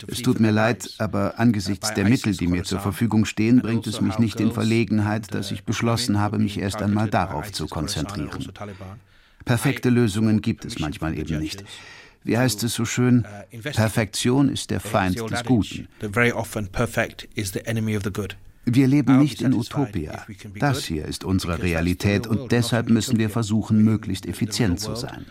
[0.07, 4.01] Es tut mir leid, aber angesichts der Mittel, die mir zur Verfügung stehen, bringt es
[4.01, 8.51] mich nicht in Verlegenheit, dass ich beschlossen habe, mich erst einmal darauf zu konzentrieren.
[9.45, 11.63] Perfekte Lösungen gibt es manchmal eben nicht.
[12.23, 13.25] Wie heißt es so schön?
[13.73, 15.87] Perfektion ist der Feind des Guten.
[18.65, 20.25] Wir leben nicht in Utopia.
[20.57, 25.25] Das hier ist unsere Realität und deshalb müssen wir versuchen, möglichst effizient zu sein.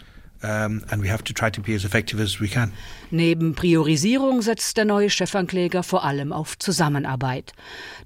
[3.11, 7.53] Neben Priorisierung setzt der neue Chefankläger vor allem auf Zusammenarbeit.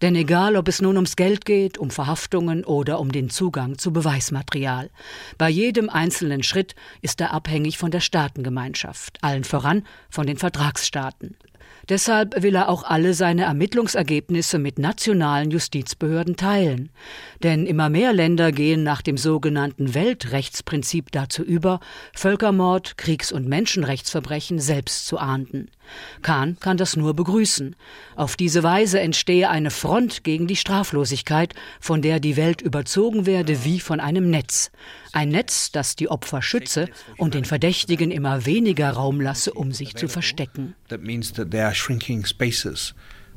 [0.03, 3.93] Denn egal, ob es nun ums Geld geht, um Verhaftungen oder um den Zugang zu
[3.93, 4.91] Beweismaterial,
[5.39, 11.37] bei jedem einzelnen Schritt ist er abhängig von der Staatengemeinschaft, allen voran von den Vertragsstaaten.
[11.89, 16.91] Deshalb will er auch alle seine Ermittlungsergebnisse mit nationalen Justizbehörden teilen.
[17.45, 21.79] Denn immer mehr Länder gehen nach dem sogenannten Weltrechtsprinzip dazu über,
[22.13, 25.69] Völkermord, Kriegs- und Menschenrechtsverbrechen selbst zu ahnden.
[26.23, 27.77] Kahn kann das nur begrüßen.
[28.17, 33.65] Auf diese Weise entstehe eine Front gegen die Straflosigkeit, von der die Welt überzogen werde
[33.65, 34.71] wie von einem Netz.
[35.13, 39.95] Ein Netz, das die Opfer schütze und den Verdächtigen immer weniger Raum lasse, um sich
[39.97, 40.75] zu verstecken.
[40.89, 42.95] That means that there are shrinking spaces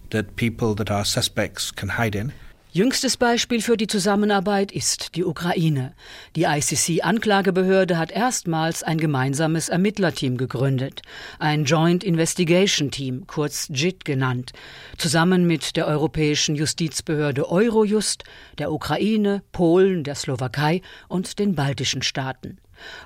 [0.09, 2.33] that people that are suspects can hide in.
[2.79, 5.93] Jüngstes Beispiel für die Zusammenarbeit ist die Ukraine.
[6.37, 11.01] Die ICC-Anklagebehörde hat erstmals ein gemeinsames Ermittlerteam gegründet,
[11.39, 14.53] ein Joint Investigation Team, kurz JIT genannt,
[14.97, 18.23] zusammen mit der europäischen Justizbehörde Eurojust,
[18.59, 22.59] der Ukraine, Polen, der Slowakei und den baltischen Staaten.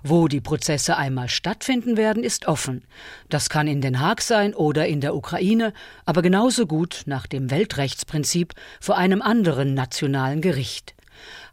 [0.03, 2.83] Wo die Prozesse einmal stattfinden werden, ist offen.
[3.29, 5.73] Das kann in Den Haag sein oder in der Ukraine,
[6.05, 10.93] aber genauso gut nach dem Weltrechtsprinzip vor einem anderen nationalen Gericht.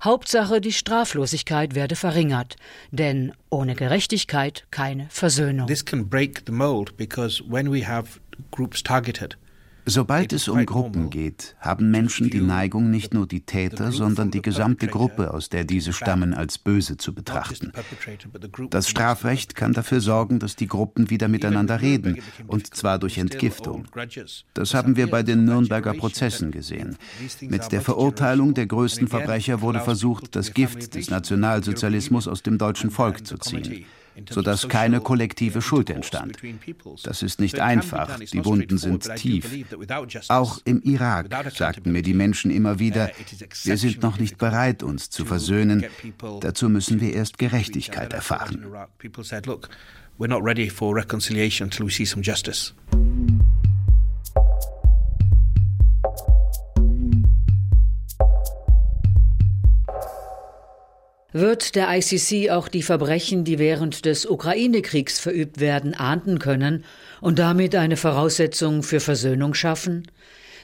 [0.02, 2.56] Hauptsache, die Straflosigkeit werde verringert,
[2.90, 5.66] denn ohne Gerechtigkeit keine Versöhnung.
[5.66, 9.36] This can break the mold because when we have groups targeted
[9.90, 14.40] Sobald es um Gruppen geht, haben Menschen die Neigung, nicht nur die Täter, sondern die
[14.40, 17.72] gesamte Gruppe, aus der diese stammen, als böse zu betrachten.
[18.70, 23.88] Das Strafrecht kann dafür sorgen, dass die Gruppen wieder miteinander reden, und zwar durch Entgiftung.
[24.54, 26.96] Das haben wir bei den Nürnberger Prozessen gesehen.
[27.40, 32.92] Mit der Verurteilung der größten Verbrecher wurde versucht, das Gift des Nationalsozialismus aus dem deutschen
[32.92, 33.86] Volk zu ziehen.
[34.28, 36.36] Sodass keine kollektive Schuld entstand.
[37.04, 39.46] Das ist nicht einfach, die Wunden sind tief.
[40.28, 43.10] Auch im Irak sagten mir die Menschen immer wieder,
[43.64, 45.84] wir sind noch nicht bereit, uns zu versöhnen,
[46.40, 48.66] dazu müssen wir erst Gerechtigkeit erfahren.
[50.20, 52.74] We're not ready for reconciliation until we see some justice.
[61.32, 66.84] Wird der ICC auch die Verbrechen, die während des Ukraine-Kriegs verübt werden, ahnden können
[67.20, 70.08] und damit eine Voraussetzung für Versöhnung schaffen?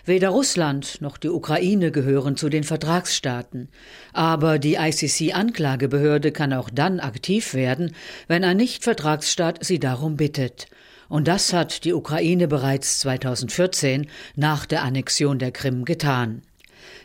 [0.07, 3.69] Weder Russland noch die Ukraine gehören zu den Vertragsstaaten,
[4.13, 7.95] aber die ICC-Anklagebehörde kann auch dann aktiv werden,
[8.27, 10.67] wenn ein Nicht-Vertragsstaat sie darum bittet.
[11.09, 16.43] Und das hat die Ukraine bereits 2014 nach der Annexion der Krim getan.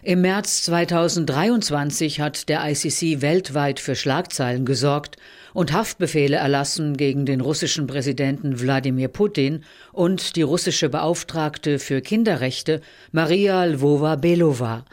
[0.04, 5.18] Im März 2023 hat der ICC weltweit für Schlagzeilen gesorgt
[5.54, 12.82] und Haftbefehle erlassen gegen den russischen Präsidenten Wladimir Putin und die russische Beauftragte für Kinderrechte
[13.12, 14.86] Maria Lvova-Belova.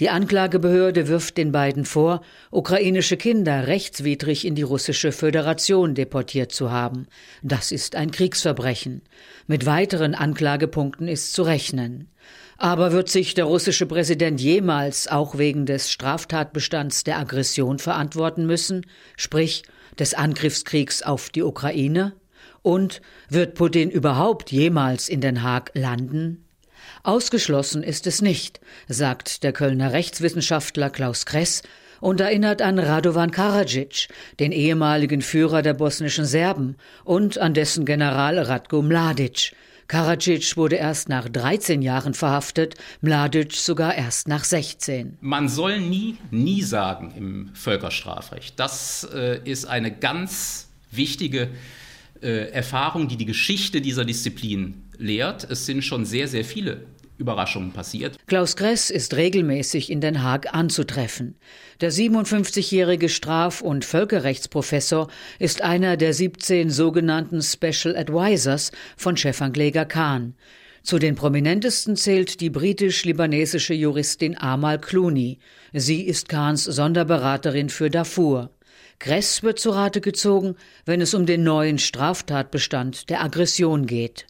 [0.00, 6.70] Die Anklagebehörde wirft den beiden vor, ukrainische Kinder rechtswidrig in die russische Föderation deportiert zu
[6.70, 7.06] haben.
[7.42, 9.02] Das ist ein Kriegsverbrechen.
[9.46, 12.08] Mit weiteren Anklagepunkten ist zu rechnen.
[12.56, 18.86] Aber wird sich der russische Präsident jemals auch wegen des Straftatbestands der Aggression verantworten müssen,
[19.16, 19.64] sprich
[19.98, 22.14] des Angriffskriegs auf die Ukraine?
[22.62, 26.44] Und wird Putin überhaupt jemals in Den Haag landen?
[27.02, 31.62] Ausgeschlossen ist es nicht, sagt der Kölner Rechtswissenschaftler Klaus Kress
[32.00, 38.38] und erinnert an Radovan Karadzic, den ehemaligen Führer der bosnischen Serben, und an dessen General
[38.38, 39.52] Ratko Mladic,
[39.88, 45.18] Karadzic wurde erst nach 13 Jahren verhaftet, Mladic sogar erst nach 16.
[45.20, 48.58] Man soll nie, nie sagen im Völkerstrafrecht.
[48.58, 51.50] Das äh, ist eine ganz wichtige
[52.22, 55.44] äh, Erfahrung, die die Geschichte dieser Disziplin lehrt.
[55.50, 56.86] Es sind schon sehr, sehr viele
[57.18, 58.18] Überraschungen passiert.
[58.26, 61.36] Klaus Gress ist regelmäßig in Den Haag anzutreffen.
[61.80, 70.34] Der 57-jährige Straf- und Völkerrechtsprofessor ist einer der 17 sogenannten Special Advisors von Chefankläger Khan.
[70.82, 75.38] Zu den prominentesten zählt die britisch-libanesische Juristin Amal Clooney.
[75.72, 78.50] Sie ist Khans Sonderberaterin für Darfur.
[78.98, 84.26] Gress wird zu Rate gezogen, wenn es um den neuen Straftatbestand der Aggression geht.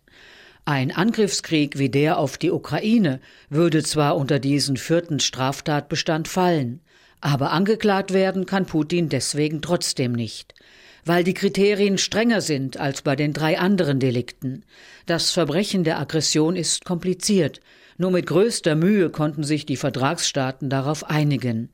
[0.66, 6.80] Ein Angriffskrieg wie der auf die Ukraine würde zwar unter diesen vierten Straftatbestand fallen,
[7.20, 10.54] aber angeklagt werden kann Putin deswegen trotzdem nicht,
[11.04, 14.64] weil die Kriterien strenger sind als bei den drei anderen Delikten.
[15.04, 17.60] Das Verbrechen der Aggression ist kompliziert,
[17.98, 21.68] nur mit größter Mühe konnten sich die Vertragsstaaten darauf einigen.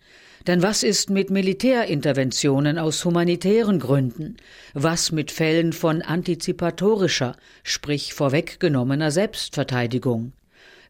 [0.46, 4.36] Denn was ist mit Militärinterventionen aus humanitären Gründen?
[4.72, 10.32] Was mit Fällen von antizipatorischer, sprich vorweggenommener Selbstverteidigung?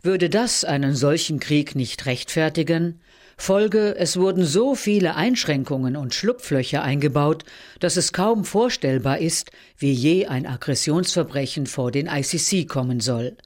[0.03, 3.01] Würde das einen solchen Krieg nicht rechtfertigen?
[3.37, 7.45] Folge, es wurden so viele Einschränkungen und Schlupflöcher eingebaut,
[7.81, 13.37] dass es kaum vorstellbar ist, wie je ein Aggressionsverbrechen vor den ICC kommen soll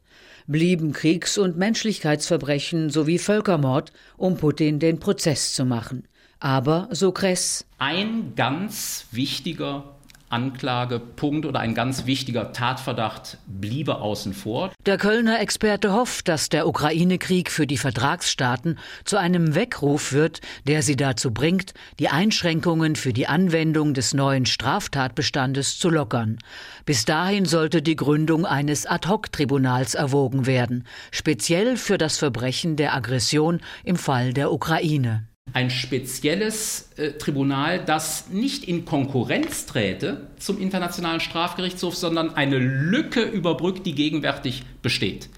[0.47, 6.07] blieben Kriegs- und Menschlichkeitsverbrechen sowie Völkermord, um Putin den Prozess zu machen.
[6.41, 9.94] Aber, so Kress, ein ganz wichtiger
[10.35, 14.73] Anklagepunkt oder ein ganz wichtiger Tatverdacht bliebe außen vor.
[14.85, 20.83] Der Kölner Experte hofft, dass der Ukraine-Krieg für die Vertragsstaaten zu einem Weckruf wird, der
[20.83, 26.39] sie dazu bringt, die Einschränkungen für die Anwendung des neuen Straftatbestandes zu lockern.
[26.85, 33.61] Bis dahin sollte die Gründung eines Ad-hoc-Tribunals erwogen werden, speziell für das Verbrechen der Aggression
[33.85, 41.21] im Fall der Ukraine ein spezielles äh, Tribunal, das nicht in Konkurrenz träte zum Internationalen
[41.21, 45.29] Strafgerichtshof, sondern eine Lücke überbrückt, die gegenwärtig besteht.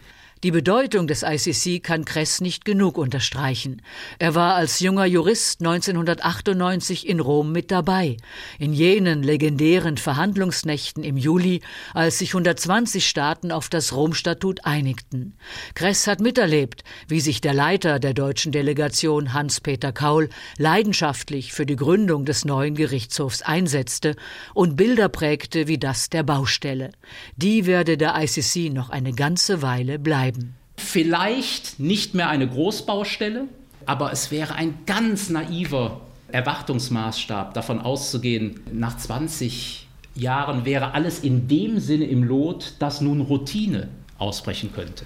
[0.44, 3.80] Die Bedeutung des ICC kann Kress nicht genug unterstreichen.
[4.18, 8.18] Er war als junger Jurist 1998 in Rom mit dabei,
[8.58, 11.62] in jenen legendären Verhandlungsnächten im Juli,
[11.94, 15.38] als sich 120 Staaten auf das Rom-Statut einigten.
[15.74, 21.76] Kress hat miterlebt, wie sich der Leiter der deutschen Delegation Hans-Peter Kaul leidenschaftlich für die
[21.76, 24.16] Gründung des neuen Gerichtshofs einsetzte
[24.52, 26.92] und Bilder prägte wie das der Baustelle.
[27.36, 30.54] Die werde der ICC noch eine ganze Weile bleiben bleiben.
[30.76, 33.48] Vielleicht nicht mehr eine Großbaustelle,
[33.86, 36.00] aber es wäre ein ganz naiver
[36.32, 43.20] Erwartungsmaßstab, davon auszugehen, nach 20 Jahren wäre alles in dem Sinne im Lot, dass nun
[43.20, 45.04] Routine ausbrechen könnte.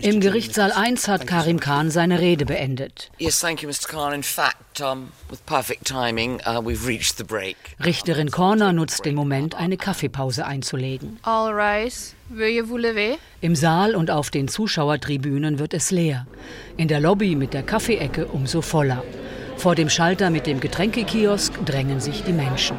[0.00, 3.10] Im Gerichtssaal 1 hat Karim Khan seine Rede beendet.
[3.18, 3.88] Yes, thank you, Mr.
[3.88, 4.12] Khan.
[4.12, 7.56] In fact, um, with perfect timing, uh, we've reached the break.
[7.84, 11.18] Richterin Corner nutzt den Moment, eine Kaffeepause einzulegen.
[11.22, 12.14] All rise.
[12.28, 13.18] Veuillez vous lever.
[13.40, 16.26] Im Saal und auf den Zuschauertribünen wird es leer.
[16.76, 19.02] In der Lobby mit der Kaffeeecke umso voller.
[19.56, 22.76] Vor dem Schalter mit dem Getränkekiosk drängen sich die Menschen.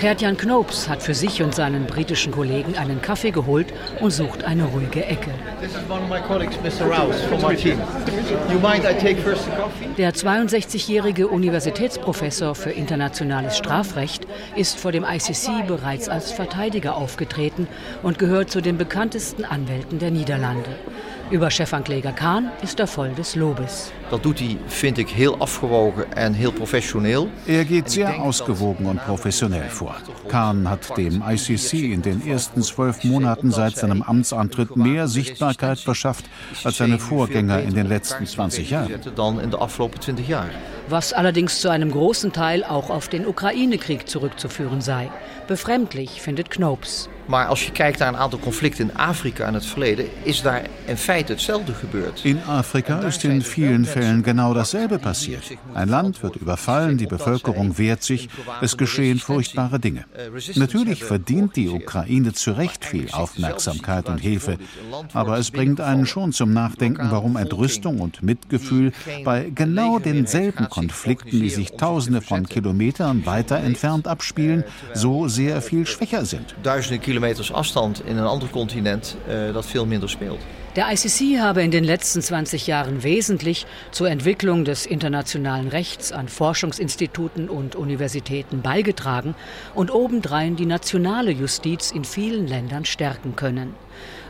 [0.00, 3.66] Gerd-Jan Knoops hat für sich und seinen britischen Kollegen einen Kaffee geholt
[4.00, 5.30] und sucht eine ruhige Ecke.
[9.98, 14.26] Der 62-jährige Universitätsprofessor für internationales Strafrecht
[14.56, 17.68] ist vor dem ICC bereits als Verteidiger aufgetreten
[18.02, 20.70] und gehört zu den bekanntesten Anwälten der Niederlande.
[21.30, 23.92] Über Chefankläger Kahn ist er voll des Lobes.
[24.10, 27.28] Dat doet hij, vind ik, heel afgewogen en heel professioneel.
[27.46, 29.94] Er geht sehr ausgewogen und professionell vor.
[30.28, 36.24] Kahn hat dem ICC in den ersten zwölf Monaten seit seinem Amtsantritt mehr Sichtbarkeit verschafft
[36.64, 38.94] als seine Vorgänger in den letzten 20 Jahren.
[40.88, 45.10] Was allerdings zu einem großen Teil auch auf den Ukraine-Krieg zurückzuführen sei.
[45.46, 47.08] Befremdlich findet Knoops.
[47.30, 50.62] Maar als je kijkt naar een aantal conflicten in Afrika in het verleden, is daar
[50.86, 52.20] in feite hetzelfde gebeurd.
[52.24, 55.42] In Afrika ist in vielen Fällen genau dasselbe passiert.
[55.74, 58.28] Ein Land wird überfallen, die Bevölkerung wehrt sich,
[58.60, 60.04] es geschehen furchtbare Dinge.
[60.54, 64.58] Natürlich verdient die Ukraine zu Recht viel Aufmerksamkeit und Hilfe,
[65.12, 68.92] aber es bringt einen schon zum Nachdenken, warum Entrüstung und Mitgefühl
[69.24, 74.64] bei genau denselben Konflikten, die sich tausende von Kilometern weiter entfernt abspielen,
[74.94, 76.56] so sehr viel schwächer sind.
[77.20, 80.38] Kilometers afstand in een ander continent uh, dat veel minder speelt.
[80.74, 86.28] Der ICC habe in den letzten 20 Jahren wesentlich zur Entwicklung des internationalen Rechts an
[86.28, 89.34] Forschungsinstituten und Universitäten beigetragen
[89.74, 93.74] und obendrein die nationale Justiz in vielen Ländern stärken können.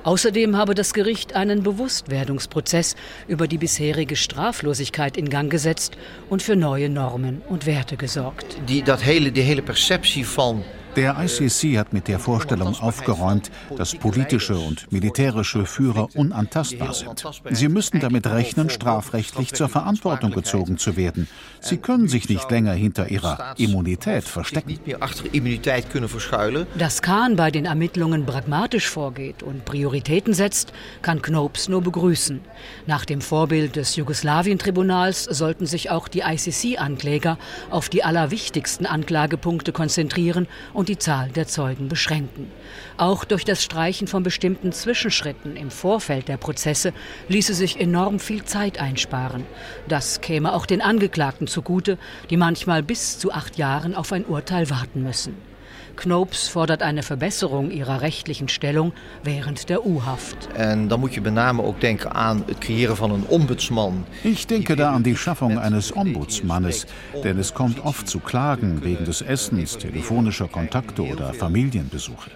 [0.02, 2.96] Außerdem habe das Gericht einen Bewusstwerdungsprozess
[3.28, 5.98] über die bisherige Straflosigkeit in Gang gesetzt
[6.30, 8.56] und für neue Normen und Werte gesorgt.
[8.66, 10.64] Die, dat hele, die hele perceptie van
[10.96, 17.24] der ICC hat mit der Vorstellung aufgeräumt, dass politische und militärische Führer unantastbar sind.
[17.50, 21.28] Sie müssen damit rechnen, strafrechtlich zur Verantwortung gezogen zu werden.
[21.60, 24.78] Sie können sich nicht länger hinter ihrer Immunität verstecken.
[26.78, 30.72] Dass Kahn bei den Ermittlungen pragmatisch vorgeht und Prioritäten setzt,
[31.02, 32.40] kann Knopes nur begrüßen.
[32.86, 37.38] Nach dem Vorbild des Jugoslawien-Tribunals sollten sich auch die ICC-Ankläger
[37.70, 42.50] auf die allerwichtigsten Anklagepunkte konzentrieren und die Zahl der Zeugen beschränken.
[42.96, 46.92] Auch durch das Streichen von bestimmten Zwischenschritten im Vorfeld der Prozesse
[47.28, 49.44] ließe sich enorm viel Zeit einsparen.
[49.88, 51.98] Das käme auch den Angeklagten zugute,
[52.30, 55.49] die manchmal bis zu acht Jahren auf ein Urteil warten müssen.
[55.96, 60.48] Knoops fordert eine Verbesserung ihrer rechtlichen Stellung während der U-Haft.
[64.24, 66.86] Ich denke da an die Schaffung eines Ombudsmannes,
[67.24, 72.30] denn es kommt oft zu Klagen wegen des Essens, telefonischer Kontakte oder Familienbesuche.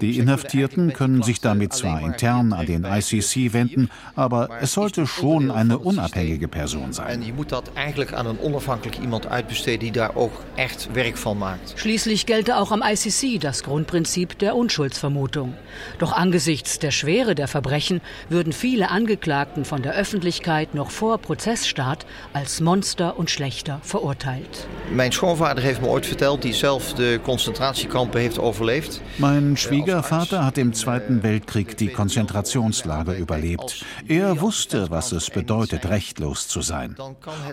[0.00, 5.50] Die Inhaftierten können sich damit zwar intern an den ICC wenden, aber es sollte schon
[5.50, 7.22] eine unabhängige Person sein.
[7.22, 11.38] Je moet dat eigenlijk aan een onafhankelijk iemand uitbesteden die daar ook echt werk van
[11.38, 11.72] maakt.
[11.76, 15.54] Schließlich gelte auch am ICC das Grundprinzip der Unschuldsvermutung.
[15.98, 22.06] Doch angesichts der Schwere der Verbrechen würden viele Angeklagten von der Öffentlichkeit noch vor Prozessstart
[22.32, 24.66] als Monster und Schlechter verurteilt.
[24.90, 29.00] Mijn schoonvader heeft me ooit verteld, die zelf de concentratiekampen heeft overleefd.
[29.16, 33.84] Mein Schwiegervater hat im Zweiten Weltkrieg die Konzentrationslager überlebt.
[34.06, 36.96] Er wusste, was es bedeutet, rechtlos zu sein.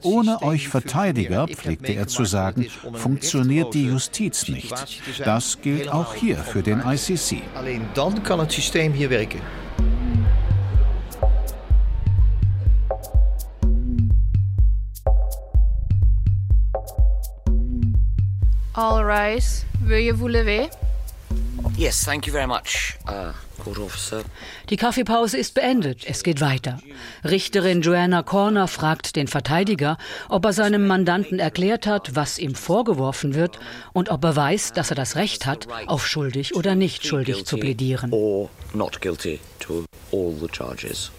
[0.02, 4.74] Ohne euch Verteidiger, pflegte er zu sagen, funktioniert die Justiz nicht.
[5.26, 7.42] Das gilt auch hier für den ICC.
[7.54, 9.42] Alleen dan kan het systeem hier werken.
[18.72, 19.66] All rise.
[19.86, 20.85] Veuillez vous lever.
[21.78, 24.24] Yes, thank you very much, uh, Court Officer.
[24.70, 26.06] Die Kaffeepause ist beendet.
[26.08, 26.80] Es geht weiter.
[27.26, 29.98] Richterin Joanna Corner fragt den Verteidiger,
[30.30, 33.60] ob er seinem Mandanten erklärt hat, was ihm vorgeworfen wird
[33.92, 37.58] und ob er weiß, dass er das Recht hat, auf schuldig oder nicht schuldig zu
[37.58, 38.14] plädieren.
[38.14, 41.12] Or not guilty to all the charges.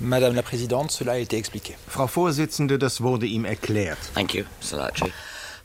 [0.00, 1.76] Madame la Présidente, cela a été expliqué.
[1.88, 3.98] Frau Vorsitzende, das wurde ihm erklärt.
[4.12, 4.44] Thank you.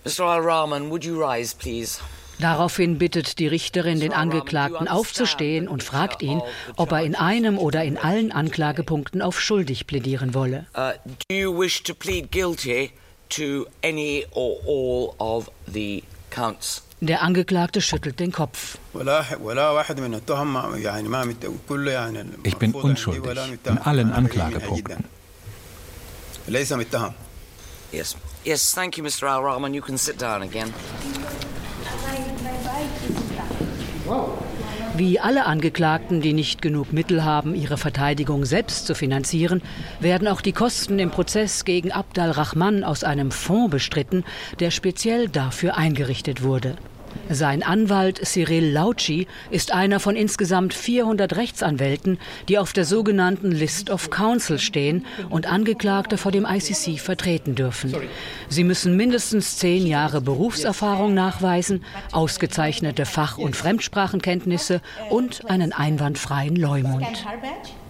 [0.05, 0.21] Mr.
[0.21, 1.99] Al-Rahman, would you rise, please?
[2.39, 6.41] Daraufhin bittet die Richterin den Angeklagten aufzustehen und fragt ihn,
[6.75, 10.65] ob er in einem oder in allen Anklagepunkten auf schuldig plädieren wolle.
[10.75, 10.91] Uh,
[11.29, 12.91] do you wish to plead guilty
[13.29, 16.83] to any or all of the counts.
[16.99, 18.77] Der Angeklagte schüttelt den Kopf.
[22.43, 23.23] Ich bin unschuldig
[23.65, 25.03] in allen Anklagepunkten.
[27.91, 28.15] Yes.
[28.45, 29.27] Yes, thank you, Mr.
[29.27, 29.73] Al Rahman.
[29.73, 30.73] You can sit down again.
[34.97, 39.61] Wie alle Angeklagten, die nicht genug Mittel haben, ihre Verteidigung selbst zu finanzieren,
[39.99, 44.25] werden auch die Kosten im Prozess gegen Abd al-Rahman aus einem Fonds bestritten,
[44.59, 46.75] der speziell dafür eingerichtet wurde.
[47.29, 53.89] Sein Anwalt Cyril Lauci ist einer von insgesamt 400 Rechtsanwälten, die auf der sogenannten List
[53.89, 57.95] of Counsel stehen und Angeklagte vor dem ICC vertreten dürfen.
[58.49, 67.05] Sie müssen mindestens zehn Jahre Berufserfahrung nachweisen, ausgezeichnete Fach- und Fremdsprachenkenntnisse und einen einwandfreien Leumund.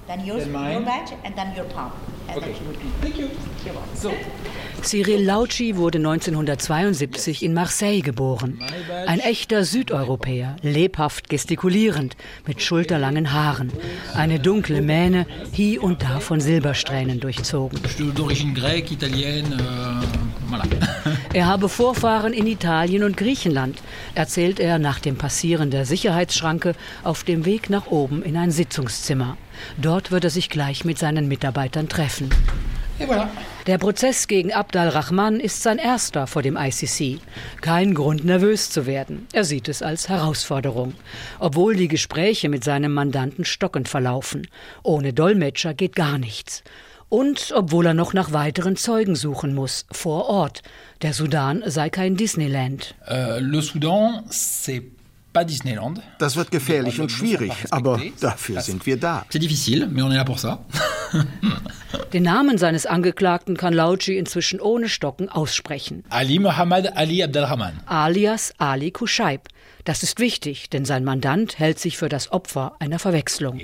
[0.08, 1.94] Then yours, your badge, and then your palm.
[2.36, 2.54] Okay.
[3.02, 3.30] Thank you.
[3.94, 4.12] So.
[4.84, 8.60] Cyril Lauci wurde 1972 in Marseille geboren.
[9.06, 12.18] Ein echter Südeuropäer, lebhaft gestikulierend,
[12.48, 13.72] mit schulterlangen Haaren.
[14.14, 17.80] Eine dunkle Mähne, hier und da von Silbersträhnen durchzogen.
[17.80, 20.02] Euh.
[21.34, 23.82] Er habe Vorfahren in Italien und Griechenland,
[24.16, 29.38] erzählt er nach dem Passieren der Sicherheitsschranke auf dem Weg nach oben in ein Sitzungszimmer.
[29.78, 32.30] Dort wird er sich gleich mit seinen Mitarbeitern treffen.
[33.68, 37.20] Der Prozess gegen Abd al-Rahman ist sein erster vor dem ICC.
[37.62, 39.28] Kein Grund, nervös zu werden.
[39.34, 40.94] Er sieht es als Herausforderung.
[41.40, 44.48] Obwohl die Gespräche mit seinem Mandanten stockend verlaufen.
[44.84, 46.64] Ohne Dolmetscher geht gar nichts.
[47.10, 50.62] Und obwohl er noch nach weiteren Zeugen suchen muss, vor Ort.
[51.02, 52.96] Der Sudan sei kein Disneyland.
[53.10, 55.01] Euh, le Soudan, c'est.
[55.34, 59.26] Das wird gefährlich und schwierig, aber dafür sind wir da.
[59.30, 60.60] C'est difficile, mais on est là pour ça.
[62.14, 66.04] Den Namen seines Angeklagten kann Lauci inzwischen ohne Stocken aussprechen.
[66.10, 67.80] Ali Mohammed Ali Abdelrahman.
[67.86, 69.48] Alias Ali Kushaib.
[69.84, 73.60] Das ist wichtig, denn sein Mandant hält sich für das Opfer einer Verwechslung.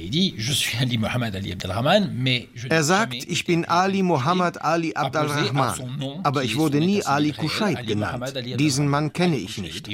[2.70, 8.34] Er sagt, ich bin Ali Mohammed Ali Abdelrahman, aber ich wurde nie Ali Kushaib genannt.
[8.59, 9.88] Diesen Mann kenne ich nicht.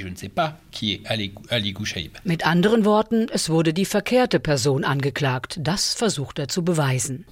[2.23, 5.59] Mit anderen Worten, es wurde die verkehrte Person angeklagt.
[5.61, 7.25] Das versucht er zu beweisen.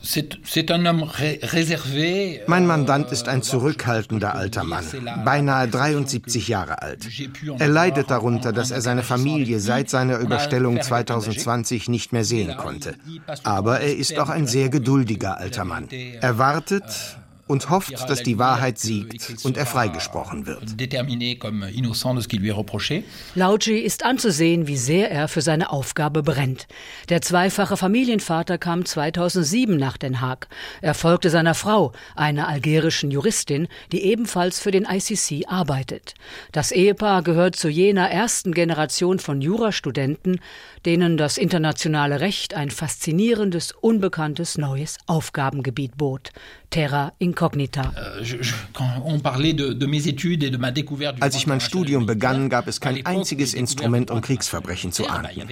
[2.48, 4.86] Mein Mandant ist ein zurückhaltender alter Mann,
[5.26, 7.08] beinahe 73 Jahre alt.
[7.58, 12.96] Er leidet darunter, dass er seine Familie seit seiner Überstellung 2020 nicht mehr sehen konnte.
[13.44, 15.88] Aber er ist auch ein sehr geduldiger alter Mann.
[15.90, 17.18] Er wartet
[17.52, 20.80] und hofft, dass die Wahrheit siegt und er freigesprochen wird.
[23.36, 26.68] Lauci ist anzusehen, wie sehr er für seine Aufgabe brennt.
[27.10, 30.48] Der zweifache Familienvater kam 2007 nach Den Haag.
[30.82, 36.14] Er folgte seiner Frau, einer algerischen Juristin, die ebenfalls für den ICC arbeitet.
[36.54, 40.40] Das Ehepaar gehört zu jener ersten Generation von Jurastudenten,
[40.86, 46.32] denen das internationale Recht ein faszinierendes, unbekanntes neues Aufgabengebiet bot.
[46.72, 47.94] Terra incognita.
[51.20, 55.48] Als ich mein Studium begann, gab es kein einziges Instrument, um Kriegsverbrechen zu ahnden.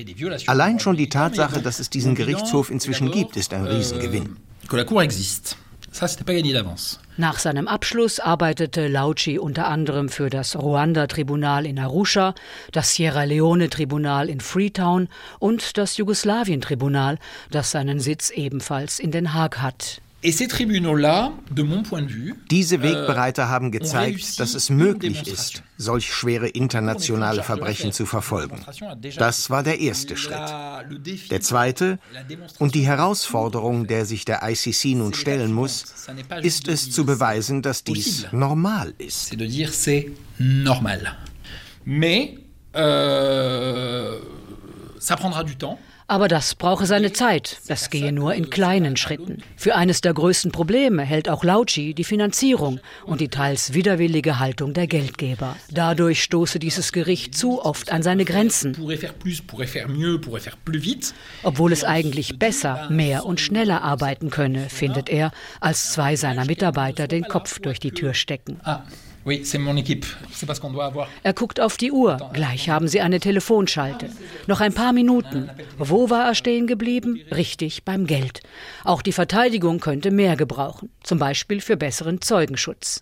[0.48, 4.38] Allein schon die Tatsache, dass es diesen Gerichtshof inzwischen gibt, ist ein Riesengewinn.
[7.18, 12.34] Nach seinem Abschluss arbeitete Lauci unter anderem für das Ruanda-Tribunal in Arusha,
[12.72, 15.10] das Sierra Leone-Tribunal in Freetown
[15.40, 17.18] und das Jugoslawien-Tribunal,
[17.52, 20.02] das seinen Sitz ebenfalls in Den Haag hat.
[20.22, 20.48] Diese
[22.82, 28.66] Wegbereiter haben gezeigt, dass es möglich ist, solch schwere internationale Verbrechen zu verfolgen.
[29.18, 30.42] Das war der erste Schritt.
[31.32, 32.00] Der zweite
[32.58, 35.86] und die Herausforderung, der sich der ICC nun stellen muss,
[36.42, 39.34] ist es zu beweisen, dass dies normal ist.
[41.86, 42.38] Mais,
[42.76, 44.20] euh,
[45.00, 45.80] ça prendra du temps.
[46.10, 47.60] Aber das brauche seine Zeit.
[47.68, 49.44] Das gehe nur in kleinen Schritten.
[49.56, 54.74] Für eines der größten Probleme hält auch Lauci die Finanzierung und die teils widerwillige Haltung
[54.74, 55.56] der Geldgeber.
[55.70, 58.76] Dadurch stoße dieses Gericht zu oft an seine Grenzen.
[61.44, 67.08] Obwohl es eigentlich besser, mehr und schneller arbeiten könne, findet er, als zwei seiner Mitarbeiter
[67.08, 68.60] den Kopf durch die Tür stecken.
[71.24, 72.30] Er guckt auf die Uhr.
[72.34, 74.10] Gleich haben sie eine Telefonschalte.
[74.48, 75.50] Noch ein paar Minuten.
[75.78, 77.20] Wo war er stehen geblieben?
[77.32, 78.42] Richtig beim Geld.
[78.84, 80.90] Auch die Verteidigung könnte mehr gebrauchen.
[81.04, 83.02] Zum Beispiel für besseren Zeugenschutz.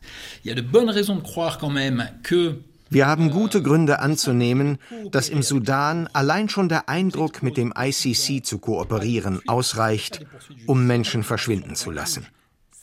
[2.89, 4.78] Wir haben gute Gründe anzunehmen,
[5.11, 10.26] dass im Sudan allein schon der Eindruck, mit dem ICC zu kooperieren, ausreicht,
[10.65, 12.28] um Menschen verschwinden zu lassen.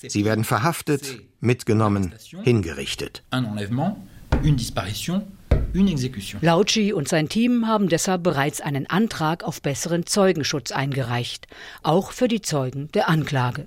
[0.09, 3.23] Sie werden verhaftet, mitgenommen, hingerichtet.
[6.41, 11.47] Lauci und sein Team haben deshalb bereits einen Antrag auf besseren Zeugenschutz eingereicht,
[11.83, 13.67] auch für die Zeugen der Anklage.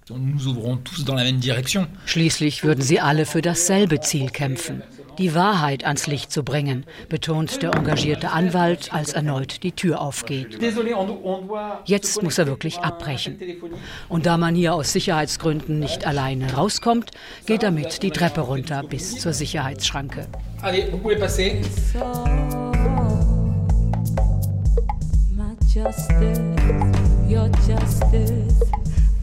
[2.05, 4.83] Schließlich würden sie alle für dasselbe Ziel kämpfen
[5.18, 10.59] die Wahrheit ans Licht zu bringen, betont der engagierte Anwalt, als erneut die Tür aufgeht.
[11.86, 13.39] Jetzt muss er wirklich abbrechen.
[14.09, 17.11] Und da man hier aus Sicherheitsgründen nicht alleine rauskommt,
[17.45, 20.28] geht er mit die Treppe runter bis zur Sicherheitsschranke.
[25.78, 26.39] Justice,
[27.30, 28.63] your justice,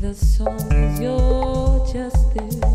[0.01, 2.74] the song is your justice.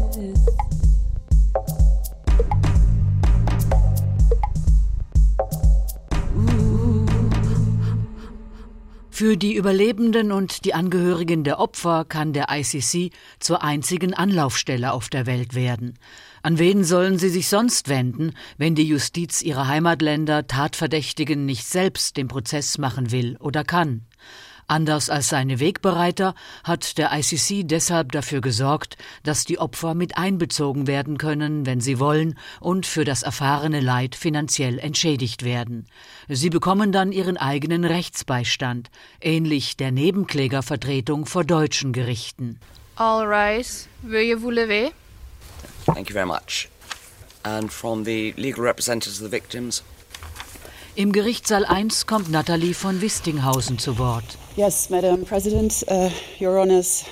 [9.20, 15.10] Für die Überlebenden und die Angehörigen der Opfer kann der ICC zur einzigen Anlaufstelle auf
[15.10, 16.00] der Welt werden.
[16.42, 22.16] An wen sollen sie sich sonst wenden, wenn die Justiz ihrer Heimatländer Tatverdächtigen nicht selbst
[22.16, 24.06] den Prozess machen will oder kann?
[24.70, 30.86] Anders als seine Wegbereiter hat der ICC deshalb dafür gesorgt, dass die Opfer mit einbezogen
[30.86, 35.88] werden können, wenn sie wollen, und für das erfahrene Leid finanziell entschädigt werden.
[36.28, 38.92] Sie bekommen dann ihren eigenen Rechtsbeistand,
[39.22, 42.60] ähnlich der Nebenklägervertretung vor deutschen Gerichten.
[42.96, 43.88] All rise.
[44.04, 44.92] Veuillez vous lever.
[45.88, 46.70] Thank you very much.
[47.42, 49.82] And from the legal representatives of the victims,
[51.00, 54.26] im Gerichtssaal 1 kommt Nathalie von Wistinghausen zu Wort.
[54.58, 56.10] Yes, Madam President, uh,
[56.42, 57.06] Your Honors,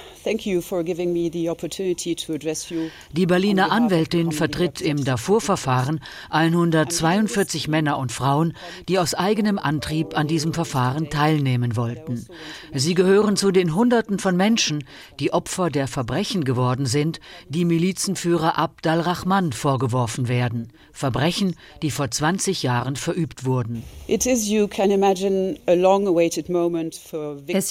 [3.11, 5.99] die Berliner Anwältin vertritt im Darfur-Verfahren
[6.29, 8.53] 142 Männer und Frauen,
[8.87, 12.27] die aus eigenem Antrieb an diesem Verfahren teilnehmen wollten.
[12.73, 14.83] Sie gehören zu den Hunderten von Menschen,
[15.19, 17.19] die Opfer der Verbrechen geworden sind,
[17.49, 20.71] die Milizenführer Abd al-Rahman vorgeworfen werden.
[20.91, 23.83] Verbrechen, die vor 20 Jahren verübt wurden.
[24.07, 24.25] Es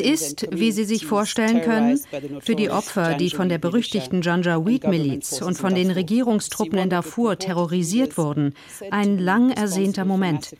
[0.00, 2.00] ist, wie Sie sich vorstellen können,
[2.46, 8.16] für die Opfer, die von der berüchtigten Janjaweed-Miliz und von den Regierungstruppen in Darfur terrorisiert
[8.16, 8.54] wurden,
[8.92, 10.56] ein lang ersehnter Moment.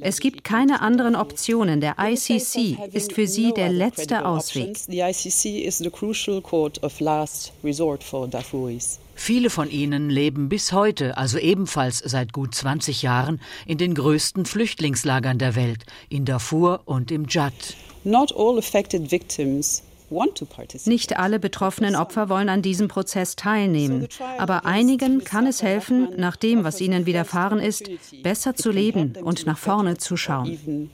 [0.00, 1.80] Es gibt keine anderen Optionen.
[1.80, 4.76] Der ICC ist für sie der letzte Ausweg.
[9.14, 14.46] Viele von ihnen leben bis heute, also ebenfalls seit gut 20 Jahren, in den größten
[14.46, 17.52] Flüchtlingslagern der Welt, in Darfur und im Dschad.
[18.02, 19.82] Not all affected victims
[20.86, 24.08] nicht alle betroffenen Opfer wollen an diesem Prozess teilnehmen,
[24.38, 27.90] aber einigen kann es helfen, nach dem, was ihnen widerfahren ist,
[28.22, 30.90] besser zu leben und nach vorne zu schauen.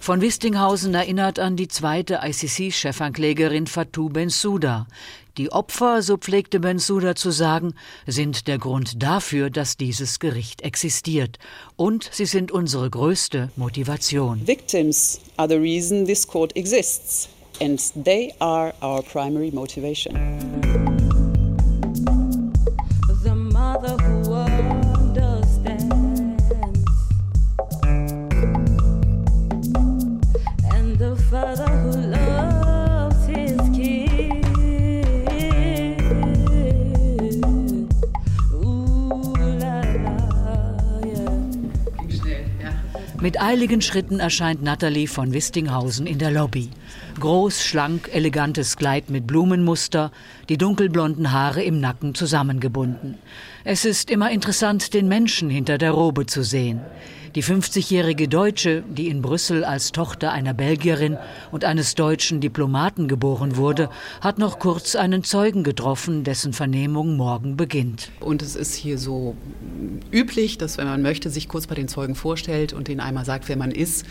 [0.00, 4.86] Von Wistinghausen erinnert an die zweite ICC-Chefanklägerin Fatou Bensouda.
[5.36, 7.74] Die Opfer, so pflegte Bensouda zu sagen,
[8.06, 11.38] sind der Grund dafür, dass dieses Gericht existiert.
[11.76, 14.40] Und sie sind unsere größte Motivation.
[14.46, 17.28] Victims are the reason this court exists.
[17.60, 20.89] And they are our primary motivation.
[43.22, 46.70] Mit eiligen Schritten erscheint Natalie von Wistinghausen in der Lobby.
[47.20, 50.10] Groß, schlank, elegantes Kleid mit Blumenmuster,
[50.48, 53.18] die dunkelblonden Haare im Nacken zusammengebunden.
[53.62, 56.80] Es ist immer interessant, den Menschen hinter der Robe zu sehen.
[57.36, 61.16] Die 50-jährige Deutsche, die in Brüssel als Tochter einer Belgierin
[61.52, 63.88] und eines deutschen Diplomaten geboren wurde,
[64.20, 68.10] hat noch kurz einen Zeugen getroffen, dessen Vernehmung morgen beginnt.
[68.18, 69.36] Und es ist hier so
[70.10, 73.48] üblich, dass wenn man möchte, sich kurz bei den Zeugen vorstellt und ihnen einmal sagt,
[73.48, 74.06] wer man ist,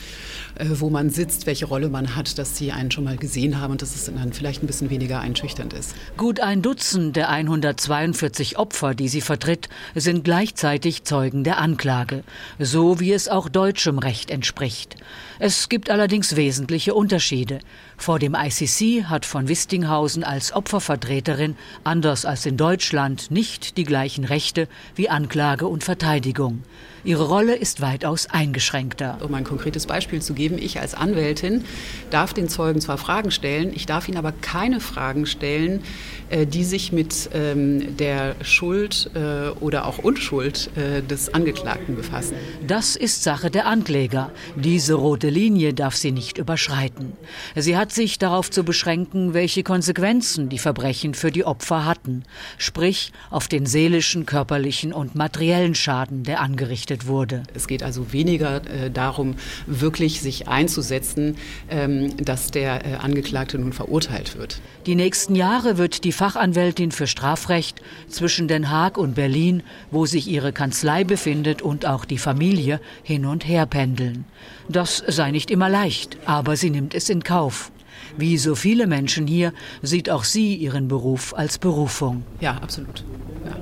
[0.55, 3.71] äh, wo man sitzt, welche Rolle man hat, dass sie einen schon mal gesehen haben
[3.71, 5.93] und dass es dann vielleicht ein bisschen weniger einschüchternd ist.
[6.15, 12.23] Gut ein Dutzend der 142 Opfer, die sie vertritt, sind gleichzeitig Zeugen der Anklage,
[12.59, 14.95] so wie wie es auch deutschem Recht entspricht.
[15.39, 17.57] Es gibt allerdings wesentliche Unterschiede.
[17.97, 24.25] Vor dem ICC hat von Wistinghausen als Opfervertreterin, anders als in Deutschland, nicht die gleichen
[24.25, 26.61] Rechte wie Anklage und Verteidigung.
[27.03, 29.17] Ihre Rolle ist weitaus eingeschränkter.
[29.21, 31.63] Um ein konkretes Beispiel zu geben, ich als Anwältin
[32.09, 35.81] darf den Zeugen zwar Fragen stellen, ich darf ihn aber keine Fragen stellen,
[36.29, 42.35] äh, die sich mit ähm, der Schuld äh, oder auch Unschuld äh, des Angeklagten befassen.
[42.65, 44.31] Das ist Sache der Ankläger.
[44.55, 47.13] Diese rote Linie darf sie nicht überschreiten.
[47.55, 52.23] Sie hat sich darauf zu beschränken, welche Konsequenzen die Verbrechen für die Opfer hatten,
[52.57, 56.41] sprich auf den seelischen, körperlichen und materiellen Schaden, der
[56.89, 57.43] angerichtet wurde.
[57.53, 59.35] Es geht also weniger äh, darum,
[59.67, 61.35] wirklich sich einzusetzen,
[61.69, 64.61] ähm, dass der äh, Angeklagte nun verurteilt wird.
[64.85, 70.27] Die nächsten Jahre wird die Fachanwältin für Strafrecht zwischen Den Haag und Berlin, wo sich
[70.27, 74.25] ihre Kanzlei befindet und auch die Familie, hin und her pendeln.
[74.67, 77.71] Das sei nicht immer leicht, aber sie nimmt es in Kauf.
[78.17, 82.23] Wie so viele Menschen hier sieht auch sie ihren Beruf als Berufung.
[82.39, 83.03] Ja, absolut.
[83.45, 83.55] Ja.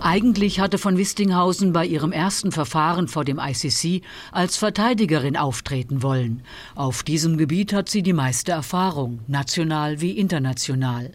[0.00, 6.42] Eigentlich hatte von Wistinghausen bei ihrem ersten Verfahren vor dem ICC als Verteidigerin auftreten wollen.
[6.76, 11.10] Auf diesem Gebiet hat sie die meiste Erfahrung, national wie international.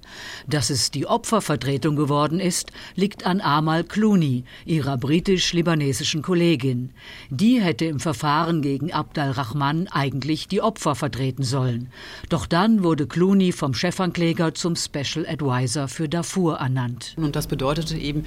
[0.47, 6.91] Dass es die Opfervertretung geworden ist, liegt an Amal Clooney, ihrer britisch-libanesischen Kollegin.
[7.29, 11.89] Die hätte im Verfahren gegen Abd al-Rahman eigentlich die Opfer vertreten sollen.
[12.27, 17.13] Doch dann wurde Clooney vom Chefankläger zum Special Advisor für Darfur ernannt.
[17.15, 18.25] Und das bedeutete eben,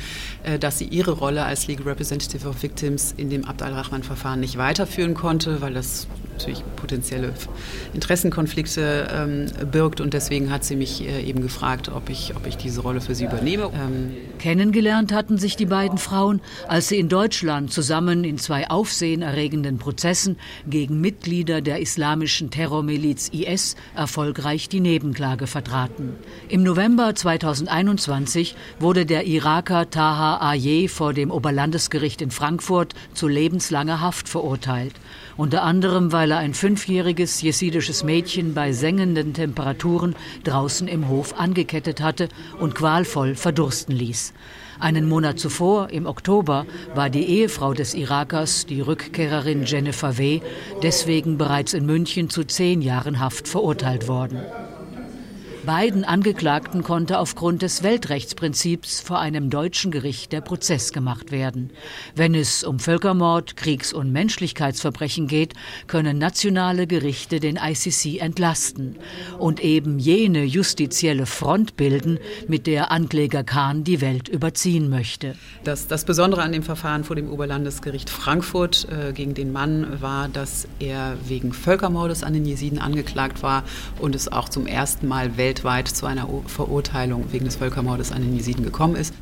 [0.59, 5.15] dass sie ihre Rolle als Legal Representative of Victims in dem Abd al-Rahman-Verfahren nicht weiterführen
[5.15, 7.33] konnte, weil das natürlich potenzielle
[7.95, 10.01] Interessenkonflikte ähm, birgt.
[10.01, 13.15] Und deswegen hat sie mich äh, eben gefragt, ob ich, ob ich diese Rolle für
[13.15, 13.71] sie übernehme.
[13.75, 19.79] Ähm Kennengelernt hatten sich die beiden Frauen, als sie in Deutschland zusammen in zwei aufsehenerregenden
[19.79, 20.37] Prozessen
[20.69, 26.15] gegen Mitglieder der islamischen Terrormiliz IS erfolgreich die Nebenklage vertraten.
[26.49, 34.01] Im November 2021 wurde der Iraker Taha Aye vor dem Oberlandesgericht in Frankfurt zu lebenslanger
[34.01, 34.95] Haft verurteilt.
[35.37, 40.15] Unter anderem, weil er ein fünfjähriges jesidisches Mädchen bei sengenden Temperaturen
[40.45, 42.29] draußen im Hof angekettet hatte
[42.59, 44.33] und qualvoll verdursten ließ.
[44.79, 50.41] Einen Monat zuvor, im Oktober, war die Ehefrau des Irakers, die Rückkehrerin Jennifer W.,
[50.83, 54.41] deswegen bereits in München zu zehn Jahren Haft verurteilt worden.
[55.67, 61.71] Beiden Angeklagten konnte aufgrund des Weltrechtsprinzips vor einem deutschen Gericht der Prozess gemacht werden.
[62.15, 65.55] Wenn es um Völkermord, Kriegs- und Menschlichkeitsverbrechen geht,
[65.89, 68.95] können nationale Gerichte den ICC entlasten
[69.41, 75.35] und eben jene justizielle Front bilden, mit der Ankläger Kahn die Welt überziehen möchte.
[75.65, 80.29] Das, das Besondere an dem Verfahren vor dem Oberlandesgericht Frankfurt äh, gegen den Mann war,
[80.29, 83.65] dass er wegen Völkermordes an den Jesiden angeklagt war
[83.99, 88.23] und es auch zum ersten Mal weltweit weltweit zu einer Verurteilung wegen des Völkermordes an
[88.23, 89.15] den Jesiden gekommen ist.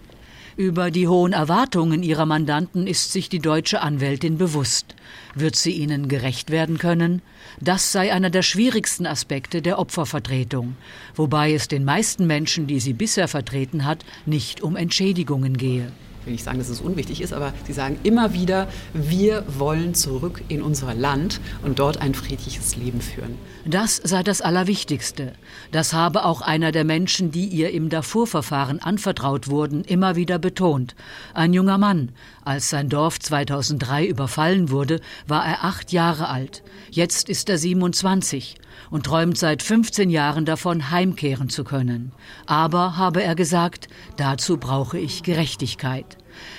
[0.57, 4.95] Über die hohen Erwartungen ihrer Mandanten ist sich die deutsche Anwältin bewusst.
[5.35, 7.23] Wird sie ihnen gerecht werden können?
[7.61, 10.77] Das sei einer der schwierigsten Aspekte der Opfervertretung,
[11.15, 15.91] wobei es den meisten Menschen, die sie bisher vertreten hat, nicht um Entschädigungen gehe
[16.27, 20.43] will nicht sagen, dass es unwichtig ist, aber sie sagen immer wieder, wir wollen zurück
[20.49, 23.37] in unser Land und dort ein friedliches Leben führen.
[23.65, 25.33] Das sei das Allerwichtigste.
[25.73, 30.95] Das habe auch einer der Menschen, die ihr im Darfur-Verfahren anvertraut wurden, immer wieder betont.
[31.33, 32.11] Ein junger Mann.
[32.45, 36.63] Als sein Dorf 2003 überfallen wurde, war er acht Jahre alt.
[36.91, 38.57] Jetzt ist er 27
[38.91, 42.13] und träumt seit 15 Jahren davon, heimkehren zu können.
[42.45, 43.89] Aber, habe er gesagt,
[44.19, 46.19] dazu brauche ich Gerechtigkeit.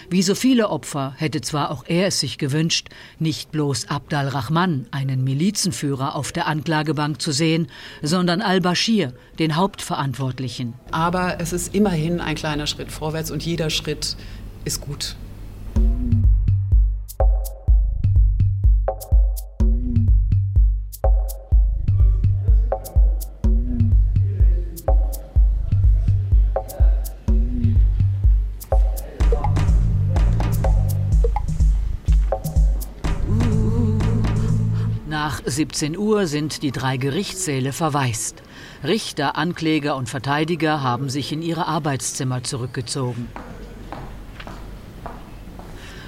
[0.10, 4.88] Wie so viele Opfer hätte zwar auch er es sich gewünscht, nicht bloß Abdal Rahman,
[4.92, 7.68] einen Milizenführer, auf der Anklagebank zu sehen,
[8.02, 10.74] sondern al-Bashir, den Hauptverantwortlichen.
[10.92, 14.16] Aber es ist immerhin ein kleiner Schritt vorwärts und jeder Schritt
[14.64, 15.16] ist gut.
[35.48, 38.42] 17 Uhr sind die drei Gerichtssäle verwaist.
[38.84, 43.30] Richter, Ankläger und Verteidiger haben sich in ihre Arbeitszimmer zurückgezogen.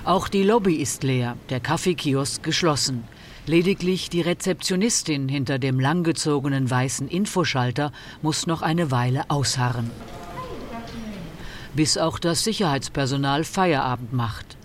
[0.04, 3.04] Auch die Lobby ist leer, der Kaffeekiosk geschlossen.
[3.46, 7.92] Lediglich die Rezeptionistin hinter dem langgezogenen weißen Infoschalter
[8.24, 9.92] muss noch eine Weile ausharren.
[11.76, 14.58] Bis auch das Sicherheitspersonal Feierabend macht.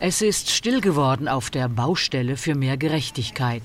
[0.00, 3.62] Es ist still geworden auf der Baustelle für mehr Gerechtigkeit.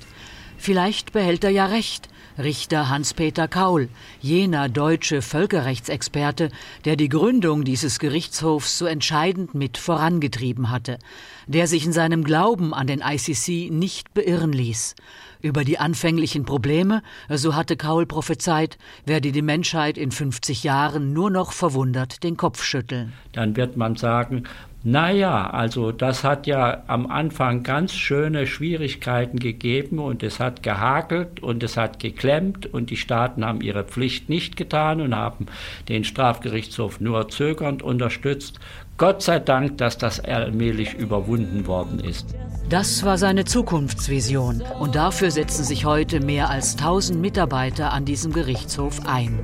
[0.66, 2.10] Vielleicht behält er ja recht,
[2.40, 3.88] Richter Hans-Peter Kaul,
[4.20, 6.50] jener deutsche Völkerrechtsexperte,
[6.86, 10.98] der die Gründung dieses Gerichtshofs so entscheidend mit vorangetrieben hatte,
[11.46, 14.96] der sich in seinem Glauben an den ICC nicht beirren ließ.
[15.40, 21.30] Über die anfänglichen Probleme, so hatte Kaul prophezeit, werde die Menschheit in 50 Jahren nur
[21.30, 23.14] noch verwundert den Kopf schütteln.
[23.34, 24.46] Dann wird man sagen,
[24.88, 31.42] naja, also das hat ja am Anfang ganz schöne Schwierigkeiten gegeben und es hat gehakelt
[31.42, 35.48] und es hat geklemmt und die Staaten haben ihre Pflicht nicht getan und haben
[35.90, 38.60] den Strafgerichtshof nur zögernd unterstützt.
[39.00, 42.36] Gott sei Dank, dass das allmählich überwunden worden ist.
[42.70, 48.32] Das war seine Zukunftsvision und dafür setzen sich heute mehr als 1000 Mitarbeiter an diesem
[48.32, 49.40] Gerichtshof ein.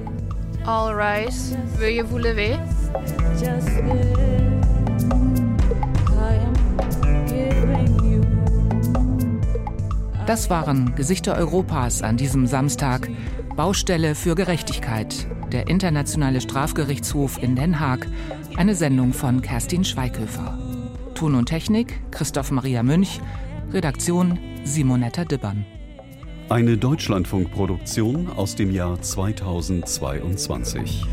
[0.68, 1.58] All rise.
[1.80, 2.60] Veuillez vous lever.
[10.32, 13.10] Das waren Gesichter Europas an diesem Samstag.
[13.58, 15.28] Baustelle für Gerechtigkeit.
[15.52, 18.08] Der Internationale Strafgerichtshof in Den Haag.
[18.56, 20.58] Eine Sendung von Kerstin Schweighöfer.
[21.16, 23.20] Ton und Technik Christoph Maria Münch.
[23.74, 25.66] Redaktion Simonetta Dibbern.
[26.48, 31.08] Eine Deutschlandfunkproduktion aus dem Jahr 2022.